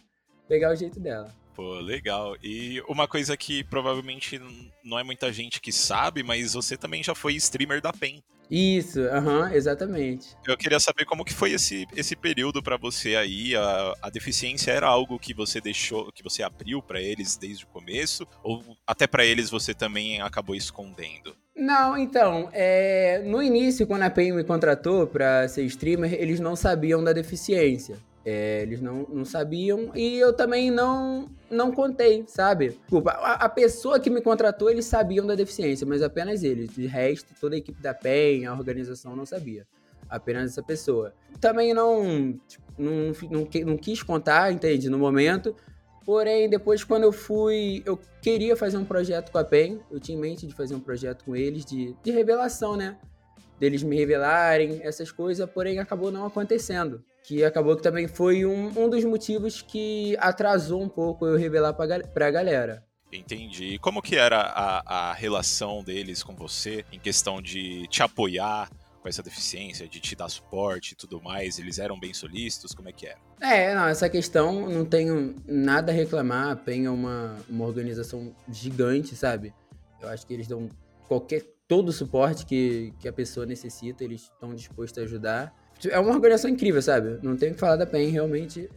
pegar 0.47 0.73
o 0.73 0.77
jeito 0.77 1.01
dela. 1.01 1.29
Pô, 1.57 1.81
legal. 1.81 2.37
E 2.43 2.83
uma 2.87 3.09
coisa 3.09 3.35
que 3.35 3.65
provavelmente 3.65 4.39
não 4.85 4.99
é 4.99 5.03
muita 5.03 5.33
gente 5.33 5.59
que 5.59 5.73
sabe, 5.73 6.23
mas 6.23 6.53
você 6.53 6.77
também 6.77 7.03
já 7.03 7.15
foi 7.15 7.35
streamer 7.35 7.81
da 7.81 7.95
PEN. 7.95 8.23
Isso, 8.51 9.01
aham, 9.01 9.41
uhum, 9.41 9.53
exatamente. 9.55 10.37
Eu 10.47 10.57
queria 10.57 10.79
saber 10.79 11.07
como 11.07 11.25
que 11.25 11.33
foi 11.33 11.53
esse, 11.53 11.87
esse 11.97 12.15
período 12.15 12.63
para 12.63 12.77
você 12.77 13.17
aí. 13.17 13.57
A, 13.57 13.95
a 14.03 14.11
deficiência 14.11 14.71
era 14.71 14.87
algo 14.87 15.19
que 15.19 15.33
você 15.33 15.61
deixou, 15.61 16.13
que 16.13 16.23
você 16.23 16.43
abriu 16.43 16.83
para 16.83 17.01
eles 17.01 17.37
desde 17.37 17.65
o 17.65 17.69
começo, 17.69 18.29
ou 18.43 18.63
até 18.87 19.07
para 19.07 19.25
eles 19.25 19.51
você 19.51 19.75
também 19.75 20.21
acabou 20.21 20.55
escondendo? 20.55 21.35
Não, 21.57 21.97
então, 21.97 22.51
é, 22.53 23.23
no 23.25 23.43
início, 23.43 23.87
quando 23.87 24.03
a 24.03 24.11
PEN 24.11 24.33
me 24.33 24.45
contratou 24.45 25.07
para 25.07 25.49
ser 25.49 25.65
streamer, 25.65 26.13
eles 26.13 26.39
não 26.39 26.55
sabiam 26.55 27.03
da 27.03 27.15
deficiência. 27.15 27.97
É, 28.29 28.63
eles 28.63 28.81
não, 28.81 29.07
não 29.09 29.25
sabiam 29.25 29.93
e 29.95 30.19
eu 30.19 30.33
também 30.33 30.69
não 30.69 31.31
não 31.49 31.71
contei, 31.71 32.25
sabe? 32.27 32.71
Desculpa, 32.71 33.13
a, 33.13 33.35
a, 33.35 33.49
pessoa 33.49 34.01
que 34.01 34.11
me 34.11 34.21
contratou, 34.21 34.69
eles 34.69 34.85
sabiam 34.85 35.25
da 35.25 35.37
deficiência, 35.37 35.87
mas 35.87 36.03
apenas 36.03 36.43
eles. 36.43 36.71
De 36.71 36.89
resto, 36.89 37.33
toda 37.41 37.55
a 37.55 37.59
equipe 37.59 37.81
da 37.81 37.95
PEN, 37.95 38.47
a 38.47 38.53
organização 38.53 39.15
não 39.15 39.25
sabia. 39.25 39.65
Apenas 40.09 40.51
essa 40.51 40.61
pessoa. 40.61 41.15
Também 41.41 41.73
não, 41.73 42.37
tipo, 42.49 42.65
não, 42.77 43.13
não, 43.31 43.49
não 43.65 43.77
quis 43.77 44.03
contar, 44.03 44.51
entende? 44.51 44.91
No 44.91 44.99
momento. 44.99 45.55
Porém, 46.05 46.51
depois, 46.51 46.83
quando 46.83 47.05
eu 47.05 47.13
fui. 47.13 47.81
Eu 47.87 47.97
queria 48.21 48.57
fazer 48.57 48.77
um 48.77 48.85
projeto 48.85 49.31
com 49.31 49.39
a 49.39 49.45
PEN. 49.45 49.79
Eu 49.89 50.01
tinha 50.01 50.19
em 50.19 50.21
mente 50.21 50.49
de 50.49 50.53
fazer 50.53 50.75
um 50.75 50.81
projeto 50.81 51.25
com 51.25 51.37
eles 51.37 51.65
de, 51.65 51.95
de 52.03 52.11
revelação, 52.11 52.77
né? 52.77 52.97
Deles 53.61 53.85
me 53.85 53.97
revelarem, 53.97 54.81
essas 54.83 55.13
coisas, 55.13 55.49
porém 55.49 55.79
acabou 55.79 56.11
não 56.11 56.27
acontecendo 56.27 57.05
que 57.27 57.45
acabou 57.45 57.77
que 57.77 57.83
também 57.83 58.07
foi 58.07 58.47
um, 58.47 58.69
um 58.79 58.89
dos 58.89 59.05
motivos 59.05 59.61
que 59.61 60.17
atrasou 60.21 60.81
um 60.81 60.89
pouco 60.89 61.27
eu 61.27 61.37
revelar 61.37 61.75
pra, 61.75 61.99
pra 61.99 62.31
galera. 62.31 62.87
Entendi. 63.13 63.75
E 63.75 63.79
como 63.81 64.01
que 64.01 64.15
era 64.15 64.41
a, 64.41 65.11
a 65.11 65.13
relação 65.13 65.83
deles 65.83 66.23
com 66.23 66.37
você 66.37 66.85
em 66.93 67.01
questão 67.01 67.43
de 67.43 67.89
te 67.89 68.01
apoiar 68.01 68.71
com 69.03 69.09
essa 69.09 69.25
deficiência, 69.25 69.89
de 69.89 69.99
te 69.99 70.15
dar 70.15 70.29
suporte 70.29 70.93
e 70.93 70.95
tudo 70.95 71.21
mais? 71.21 71.59
Eles 71.59 71.81
eram 71.81 71.99
bem 71.99 72.15
solícitos? 72.15 72.73
Como 72.73 72.89
é 72.89 72.93
que 72.93 73.09
era? 73.09 73.19
É, 73.41 73.75
não, 73.75 73.89
essa 73.89 74.09
questão 74.09 74.71
não 74.71 74.85
tenho 74.85 75.35
nada 75.49 75.91
a 75.91 75.95
reclamar. 75.95 76.51
A 76.51 76.57
PEN 76.57 76.87
é 76.87 76.91
uma, 76.91 77.37
uma 77.49 77.65
organização 77.65 78.33
gigante, 78.49 79.17
sabe? 79.17 79.53
Eu 80.01 80.09
acho 80.11 80.25
que 80.25 80.33
eles 80.33 80.47
dão 80.47 80.69
qualquer 81.09 81.43
todo 81.67 81.89
o 81.89 81.93
suporte 81.93 82.47
que, 82.47 82.95
que 83.01 83.09
a 83.09 83.13
pessoa 83.13 83.45
necessita, 83.45 84.05
eles 84.05 84.23
estão 84.23 84.55
dispostos 84.55 85.03
a 85.03 85.03
ajudar. 85.03 85.66
É 85.91 85.99
uma 85.99 86.13
organização 86.13 86.51
incrível, 86.51 86.81
sabe? 86.81 87.19
Não 87.23 87.37
tem 87.37 87.51
o 87.51 87.55
que 87.55 87.61
falar 87.61 87.77
da 87.77 87.87
PEN, 87.87 88.11
realmente 88.11 88.69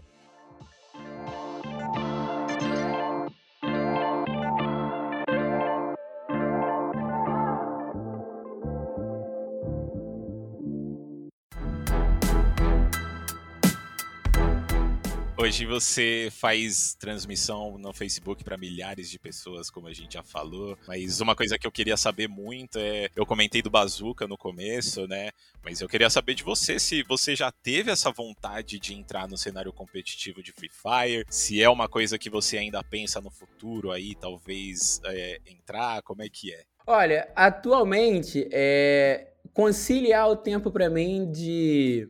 Hoje 15.49 15.65
você 15.65 16.29
faz 16.31 16.93
transmissão 16.93 17.75
no 17.79 17.91
Facebook 17.91 18.43
para 18.43 18.55
milhares 18.55 19.09
de 19.09 19.17
pessoas, 19.17 19.71
como 19.71 19.87
a 19.87 19.93
gente 19.93 20.13
já 20.13 20.21
falou. 20.21 20.77
Mas 20.87 21.21
uma 21.21 21.35
coisa 21.35 21.57
que 21.57 21.65
eu 21.65 21.71
queria 21.71 21.97
saber 21.97 22.27
muito 22.27 22.77
é. 22.77 23.09
Eu 23.15 23.25
comentei 23.25 23.59
do 23.59 23.69
Bazooka 23.71 24.27
no 24.27 24.37
começo, 24.37 25.07
né? 25.07 25.31
Mas 25.63 25.81
eu 25.81 25.89
queria 25.89 26.07
saber 26.07 26.35
de 26.35 26.43
você 26.43 26.77
se 26.77 27.01
você 27.01 27.35
já 27.35 27.51
teve 27.51 27.89
essa 27.89 28.11
vontade 28.11 28.77
de 28.77 28.93
entrar 28.93 29.27
no 29.27 29.39
cenário 29.39 29.73
competitivo 29.73 30.43
de 30.43 30.51
Free 30.51 30.69
Fire, 30.69 31.25
se 31.31 31.63
é 31.63 31.67
uma 31.67 31.89
coisa 31.89 32.19
que 32.19 32.29
você 32.29 32.59
ainda 32.59 32.83
pensa 32.83 33.19
no 33.19 33.31
futuro 33.31 33.91
aí, 33.91 34.13
talvez 34.13 35.01
é, 35.03 35.41
entrar, 35.47 36.03
como 36.03 36.21
é 36.21 36.29
que 36.29 36.53
é? 36.53 36.61
Olha, 36.85 37.27
atualmente, 37.35 38.47
é, 38.51 39.31
conciliar 39.51 40.29
o 40.29 40.35
tempo 40.35 40.69
para 40.69 40.91
mim 40.91 41.31
de 41.31 42.07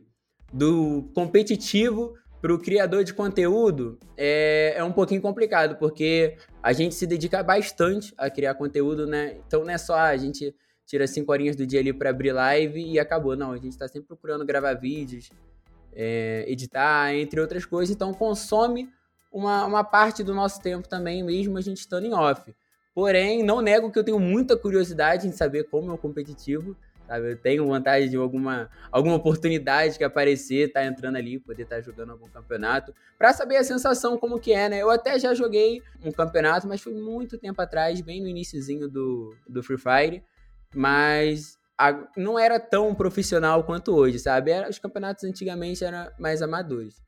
do 0.52 1.10
competitivo 1.14 2.19
para 2.40 2.54
o 2.54 2.58
criador 2.58 3.04
de 3.04 3.12
conteúdo 3.12 3.98
é, 4.16 4.74
é 4.76 4.84
um 4.84 4.92
pouquinho 4.92 5.20
complicado, 5.20 5.76
porque 5.76 6.36
a 6.62 6.72
gente 6.72 6.94
se 6.94 7.06
dedica 7.06 7.42
bastante 7.42 8.14
a 8.16 8.30
criar 8.30 8.54
conteúdo, 8.54 9.06
né? 9.06 9.36
Então 9.46 9.64
não 9.64 9.70
é 9.70 9.78
só 9.78 9.94
a 9.96 10.16
gente 10.16 10.54
tira 10.86 11.06
cinco 11.06 11.30
horinhas 11.30 11.54
do 11.54 11.66
dia 11.66 11.80
ali 11.80 11.92
para 11.92 12.10
abrir 12.10 12.32
live 12.32 12.82
e 12.82 12.98
acabou. 12.98 13.36
Não, 13.36 13.52
a 13.52 13.56
gente 13.56 13.70
está 13.70 13.86
sempre 13.86 14.08
procurando 14.08 14.44
gravar 14.44 14.74
vídeos, 14.74 15.30
é, 15.92 16.44
editar, 16.48 17.14
entre 17.14 17.40
outras 17.40 17.64
coisas. 17.64 17.94
Então 17.94 18.12
consome 18.14 18.88
uma, 19.30 19.64
uma 19.66 19.84
parte 19.84 20.24
do 20.24 20.34
nosso 20.34 20.60
tempo 20.60 20.88
também, 20.88 21.22
mesmo 21.22 21.58
a 21.58 21.60
gente 21.60 21.78
estando 21.78 22.06
em 22.06 22.14
off. 22.14 22.54
Porém, 22.94 23.42
não 23.42 23.60
nego 23.60 23.90
que 23.90 23.98
eu 23.98 24.04
tenho 24.04 24.18
muita 24.18 24.56
curiosidade 24.56 25.28
em 25.28 25.32
saber 25.32 25.64
como 25.64 25.90
é 25.90 25.94
o 25.94 25.98
competitivo 25.98 26.76
sabe? 27.10 27.32
Eu 27.32 27.36
tenho 27.36 27.66
vontade 27.66 28.08
de 28.08 28.16
alguma, 28.16 28.70
alguma 28.92 29.16
oportunidade 29.16 29.98
que 29.98 30.04
aparecer, 30.04 30.72
tá 30.72 30.84
entrando 30.84 31.16
ali, 31.16 31.40
poder 31.40 31.64
estar 31.64 31.76
tá 31.76 31.82
jogando 31.82 32.12
algum 32.12 32.28
campeonato, 32.28 32.94
para 33.18 33.32
saber 33.32 33.56
a 33.56 33.64
sensação 33.64 34.16
como 34.16 34.38
que 34.38 34.52
é, 34.52 34.68
né? 34.68 34.80
Eu 34.80 34.90
até 34.90 35.18
já 35.18 35.34
joguei 35.34 35.82
um 36.04 36.12
campeonato, 36.12 36.68
mas 36.68 36.80
foi 36.80 36.94
muito 36.94 37.36
tempo 37.36 37.60
atrás, 37.60 38.00
bem 38.00 38.20
no 38.20 38.28
iníciozinho 38.28 38.88
do, 38.88 39.34
do 39.48 39.60
Free 39.60 39.76
Fire, 39.76 40.22
mas 40.72 41.58
não 42.16 42.38
era 42.38 42.60
tão 42.60 42.94
profissional 42.94 43.64
quanto 43.64 43.92
hoje, 43.92 44.20
sabe? 44.20 44.52
Era, 44.52 44.68
os 44.68 44.78
campeonatos 44.78 45.24
antigamente 45.24 45.84
eram 45.84 46.08
mais 46.16 46.42
amadores. 46.42 47.02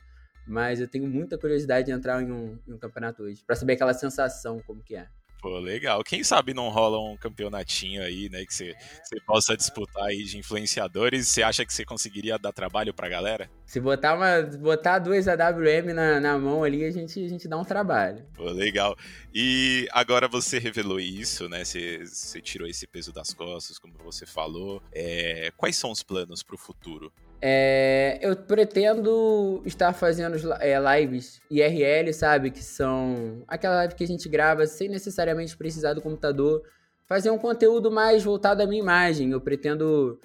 Mas 0.48 0.80
eu 0.80 0.88
tenho 0.88 1.06
muita 1.06 1.38
curiosidade 1.38 1.86
de 1.86 1.92
entrar 1.92 2.20
em 2.20 2.32
um, 2.32 2.58
em 2.66 2.72
um 2.72 2.78
campeonato 2.78 3.22
hoje, 3.22 3.44
para 3.46 3.54
saber 3.54 3.74
aquela 3.74 3.94
sensação 3.94 4.60
como 4.66 4.82
que 4.82 4.96
é. 4.96 5.06
Pô, 5.42 5.58
legal. 5.58 6.04
Quem 6.04 6.22
sabe 6.22 6.54
não 6.54 6.68
rola 6.68 7.00
um 7.00 7.16
campeonatinho 7.16 8.00
aí, 8.00 8.28
né? 8.28 8.46
Que 8.46 8.54
você, 8.54 8.76
você 9.02 9.20
possa 9.26 9.56
disputar 9.56 10.04
aí 10.04 10.22
de 10.22 10.38
influenciadores. 10.38 11.26
Você 11.26 11.42
acha 11.42 11.66
que 11.66 11.74
você 11.74 11.84
conseguiria 11.84 12.38
dar 12.38 12.52
trabalho 12.52 12.94
pra 12.94 13.08
galera? 13.08 13.50
Se 13.66 13.80
botar, 13.80 14.14
uma, 14.14 14.40
botar 14.58 15.00
duas 15.00 15.26
AWM 15.26 15.92
na, 15.92 16.20
na 16.20 16.38
mão 16.38 16.62
ali, 16.62 16.84
a 16.84 16.92
gente, 16.92 17.24
a 17.24 17.28
gente 17.28 17.48
dá 17.48 17.58
um 17.58 17.64
trabalho. 17.64 18.24
Pô, 18.34 18.44
legal. 18.44 18.96
E 19.34 19.88
agora 19.90 20.28
você 20.28 20.60
revelou 20.60 21.00
isso, 21.00 21.48
né? 21.48 21.64
Você, 21.64 22.06
você 22.06 22.40
tirou 22.40 22.68
esse 22.68 22.86
peso 22.86 23.12
das 23.12 23.34
costas, 23.34 23.80
como 23.80 23.94
você 24.04 24.24
falou. 24.24 24.80
É, 24.92 25.50
quais 25.56 25.74
são 25.76 25.90
os 25.90 26.04
planos 26.04 26.44
pro 26.44 26.56
futuro? 26.56 27.12
É, 27.44 28.20
eu 28.22 28.36
pretendo 28.36 29.60
estar 29.66 29.92
fazendo 29.92 30.36
é, 30.60 30.78
lives 31.00 31.40
IRL, 31.50 32.14
sabe? 32.14 32.52
Que 32.52 32.62
são 32.62 33.42
aquela 33.48 33.74
live 33.78 33.96
que 33.96 34.04
a 34.04 34.06
gente 34.06 34.28
grava 34.28 34.64
sem 34.64 34.88
necessariamente 34.88 35.56
precisar 35.56 35.94
do 35.94 36.00
computador. 36.00 36.62
Fazer 37.08 37.32
um 37.32 37.38
conteúdo 37.38 37.90
mais 37.90 38.22
voltado 38.22 38.62
à 38.62 38.66
minha 38.66 38.80
imagem. 38.80 39.32
Eu 39.32 39.40
pretendo. 39.40 40.20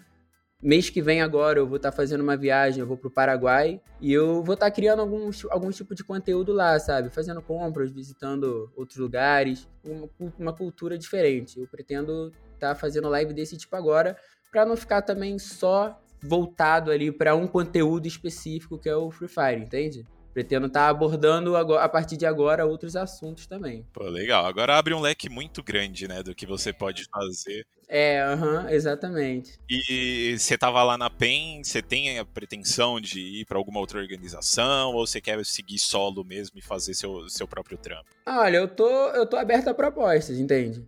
Mês 0.61 0.89
que 0.89 1.03
vem 1.03 1.21
agora 1.21 1.59
eu 1.59 1.67
vou 1.67 1.77
estar 1.77 1.91
fazendo 1.91 2.21
uma 2.21 2.35
viagem, 2.35 2.79
eu 2.79 2.87
vou 2.87 2.97
pro 2.97 3.11
Paraguai 3.11 3.79
e 4.01 4.11
eu 4.11 4.41
vou 4.41 4.55
estar 4.55 4.71
criando 4.71 5.01
algum, 5.01 5.29
algum 5.51 5.69
tipo 5.69 5.93
de 5.93 6.03
conteúdo 6.03 6.51
lá, 6.51 6.79
sabe? 6.79 7.11
Fazendo 7.11 7.43
compras, 7.43 7.91
visitando 7.91 8.71
outros 8.75 8.97
lugares, 8.97 9.67
uma, 9.83 10.09
uma 10.39 10.53
cultura 10.53 10.97
diferente. 10.97 11.59
Eu 11.59 11.67
pretendo 11.67 12.31
estar 12.55 12.73
fazendo 12.73 13.07
live 13.07 13.33
desse 13.33 13.55
tipo 13.55 13.75
agora, 13.75 14.17
para 14.51 14.65
não 14.65 14.75
ficar 14.75 15.03
também 15.03 15.37
só 15.37 15.95
voltado 16.21 16.91
ali 16.91 17.11
para 17.11 17.35
um 17.35 17.47
conteúdo 17.47 18.07
específico 18.07 18.77
que 18.77 18.89
é 18.89 18.95
o 18.95 19.11
Free 19.11 19.27
Fire, 19.27 19.61
entende? 19.61 20.05
Pretendo 20.33 20.67
estar 20.67 20.81
tá 20.81 20.89
abordando 20.89 21.55
agora, 21.55 21.83
a 21.83 21.89
partir 21.89 22.15
de 22.15 22.25
agora 22.25 22.65
outros 22.65 22.95
assuntos 22.95 23.47
também. 23.47 23.83
Pô, 23.91 24.03
legal. 24.03 24.45
Agora 24.45 24.77
abre 24.77 24.93
um 24.93 24.99
leque 24.99 25.29
muito 25.29 25.63
grande, 25.63 26.07
né, 26.07 26.21
do 26.21 26.35
que 26.35 26.45
você 26.45 26.71
pode 26.71 27.05
fazer. 27.11 27.65
É, 27.89 28.23
uhum, 28.35 28.69
exatamente. 28.69 29.57
E 29.69 30.37
você 30.37 30.57
tava 30.57 30.83
lá 30.83 30.97
na 30.97 31.09
PEN, 31.09 31.63
você 31.63 31.81
tem 31.81 32.19
a 32.19 32.25
pretensão 32.25 32.99
de 32.99 33.19
ir 33.19 33.45
para 33.45 33.57
alguma 33.57 33.79
outra 33.79 33.97
organização 33.97 34.93
ou 34.93 35.07
você 35.07 35.21
quer 35.21 35.43
seguir 35.45 35.79
solo 35.79 36.23
mesmo 36.23 36.59
e 36.59 36.61
fazer 36.61 36.93
seu, 36.93 37.29
seu 37.29 37.47
próprio 37.47 37.77
trampo? 37.77 38.05
Olha, 38.27 38.57
eu 38.57 38.67
tô, 38.67 38.89
eu 39.11 39.25
tô 39.25 39.37
aberto 39.37 39.69
a 39.69 39.73
propostas, 39.73 40.37
entende? 40.37 40.85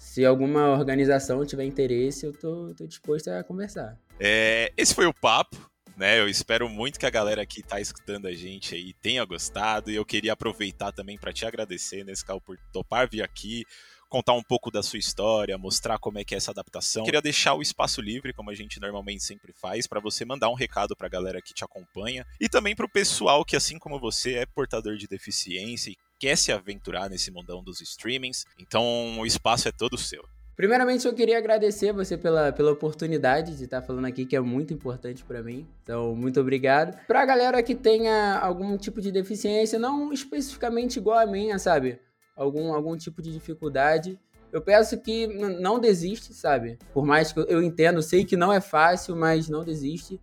Se 0.00 0.24
alguma 0.24 0.70
organização 0.70 1.44
tiver 1.44 1.64
interesse, 1.64 2.24
eu 2.24 2.32
tô, 2.32 2.74
tô 2.74 2.86
disposto 2.86 3.28
a 3.28 3.44
conversar. 3.44 3.98
É, 4.18 4.72
esse 4.74 4.94
foi 4.94 5.04
o 5.04 5.12
papo. 5.12 5.70
Né, 5.94 6.18
eu 6.18 6.26
espero 6.26 6.66
muito 6.66 6.98
que 6.98 7.04
a 7.04 7.10
galera 7.10 7.44
que 7.44 7.60
está 7.60 7.78
escutando 7.78 8.26
a 8.26 8.32
gente 8.32 8.74
aí 8.74 8.94
tenha 8.94 9.22
gostado 9.26 9.90
e 9.90 9.96
eu 9.96 10.04
queria 10.04 10.32
aproveitar 10.32 10.92
também 10.92 11.18
para 11.18 11.30
te 11.30 11.44
agradecer, 11.44 12.02
nesse 12.06 12.24
caso, 12.24 12.40
por 12.40 12.56
topar 12.72 13.06
vir 13.06 13.22
aqui, 13.22 13.66
contar 14.08 14.32
um 14.32 14.42
pouco 14.42 14.70
da 14.70 14.82
sua 14.82 14.98
história, 14.98 15.58
mostrar 15.58 15.98
como 15.98 16.18
é 16.18 16.24
que 16.24 16.34
é 16.34 16.38
essa 16.38 16.52
adaptação. 16.52 17.04
Queria 17.04 17.20
deixar 17.20 17.52
o 17.52 17.60
espaço 17.60 18.00
livre, 18.00 18.32
como 18.32 18.48
a 18.48 18.54
gente 18.54 18.80
normalmente 18.80 19.22
sempre 19.22 19.52
faz, 19.52 19.86
para 19.86 20.00
você 20.00 20.24
mandar 20.24 20.48
um 20.48 20.54
recado 20.54 20.96
para 20.96 21.06
a 21.06 21.10
galera 21.10 21.42
que 21.42 21.52
te 21.52 21.62
acompanha 21.62 22.26
e 22.40 22.48
também 22.48 22.74
para 22.74 22.86
o 22.86 22.90
pessoal 22.90 23.44
que, 23.44 23.54
assim 23.54 23.78
como 23.78 24.00
você, 24.00 24.36
é 24.36 24.46
portador 24.46 24.96
de 24.96 25.06
deficiência 25.06 25.90
e 25.90 25.96
quer 26.20 26.36
se 26.36 26.52
aventurar 26.52 27.08
nesse 27.08 27.30
mundão 27.30 27.64
dos 27.64 27.80
streamings. 27.80 28.44
Então, 28.60 28.84
o 29.18 29.26
espaço 29.26 29.66
é 29.66 29.72
todo 29.72 29.96
seu. 29.96 30.22
Primeiramente, 30.54 31.06
eu 31.06 31.14
queria 31.14 31.38
agradecer 31.38 31.90
você 31.90 32.18
pela, 32.18 32.52
pela 32.52 32.70
oportunidade 32.70 33.56
de 33.56 33.64
estar 33.64 33.80
falando 33.80 34.04
aqui, 34.04 34.26
que 34.26 34.36
é 34.36 34.40
muito 34.40 34.74
importante 34.74 35.24
para 35.24 35.42
mim. 35.42 35.66
Então, 35.82 36.14
muito 36.14 36.38
obrigado. 36.38 36.94
Pra 37.06 37.24
galera 37.24 37.62
que 37.62 37.74
tenha 37.74 38.38
algum 38.38 38.76
tipo 38.76 39.00
de 39.00 39.10
deficiência, 39.10 39.78
não 39.78 40.12
especificamente 40.12 40.98
igual 40.98 41.18
a 41.18 41.26
minha, 41.26 41.58
sabe? 41.58 41.98
Algum, 42.36 42.74
algum 42.74 42.94
tipo 42.94 43.22
de 43.22 43.32
dificuldade, 43.32 44.18
eu 44.52 44.60
peço 44.60 45.00
que 45.00 45.26
não 45.26 45.78
desiste, 45.78 46.34
sabe? 46.34 46.78
Por 46.92 47.06
mais 47.06 47.32
que 47.32 47.40
eu 47.40 47.62
entendo, 47.62 48.02
sei 48.02 48.26
que 48.26 48.36
não 48.36 48.52
é 48.52 48.60
fácil, 48.60 49.16
mas 49.16 49.48
não 49.48 49.64
desiste. 49.64 50.20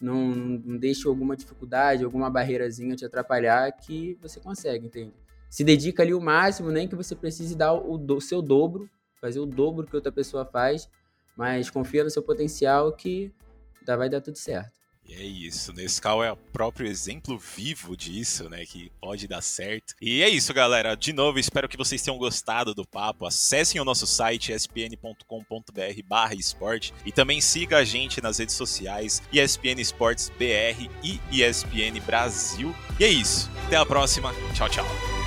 Não, 0.00 0.28
não 0.28 0.78
deixe 0.78 1.08
alguma 1.08 1.36
dificuldade, 1.36 2.04
alguma 2.04 2.30
barreirazinha 2.30 2.94
te 2.94 3.04
atrapalhar, 3.04 3.70
que 3.72 4.16
você 4.22 4.38
consegue, 4.38 4.86
entende? 4.86 5.12
Se 5.50 5.62
dedica 5.64 6.02
ali 6.02 6.14
o 6.14 6.20
máximo, 6.20 6.70
nem 6.70 6.88
que 6.88 6.96
você 6.96 7.14
precise 7.14 7.54
dar 7.54 7.74
o, 7.74 7.96
o 7.96 8.20
seu 8.20 8.40
dobro 8.40 8.88
fazer 9.20 9.38
o 9.38 9.46
dobro 9.46 9.86
que 9.86 9.94
outra 9.94 10.10
pessoa 10.10 10.44
faz, 10.44 10.88
mas 11.36 11.70
confia 11.70 12.02
no 12.02 12.10
seu 12.10 12.22
potencial 12.22 12.92
que 12.92 13.32
vai 13.86 14.08
dar 14.08 14.20
tudo 14.20 14.38
certo. 14.38 14.78
E 15.04 15.14
é 15.14 15.24
isso, 15.24 15.72
Nescau 15.72 16.22
é 16.22 16.30
o 16.30 16.36
próprio 16.36 16.86
exemplo 16.86 17.36
vivo 17.36 17.96
disso, 17.96 18.48
né? 18.48 18.64
Que 18.64 18.92
pode 19.00 19.26
dar 19.26 19.42
certo. 19.42 19.94
E 20.00 20.22
é 20.22 20.28
isso, 20.28 20.54
galera. 20.54 20.94
De 20.94 21.12
novo, 21.12 21.36
espero 21.40 21.68
que 21.68 21.76
vocês 21.76 22.00
tenham 22.00 22.16
gostado 22.16 22.72
do 22.72 22.86
papo. 22.86 23.26
Acessem 23.26 23.80
o 23.80 23.84
nosso 23.84 24.06
site 24.06 24.52
espn.com.br 24.52 25.24
barra 26.06 26.34
esporte 26.34 26.94
e 27.04 27.10
também 27.10 27.40
siga 27.40 27.78
a 27.78 27.84
gente 27.84 28.20
nas 28.20 28.38
redes 28.38 28.54
sociais 28.54 29.20
ESPN 29.32 29.80
Esportes 29.80 30.28
BR 30.28 30.88
e 31.02 31.18
ESPN 31.32 31.98
Brasil. 32.06 32.72
E 33.00 33.04
é 33.04 33.08
isso. 33.08 33.50
Até 33.66 33.76
a 33.76 33.84
próxima. 33.84 34.32
Tchau, 34.54 34.68
tchau. 34.68 35.19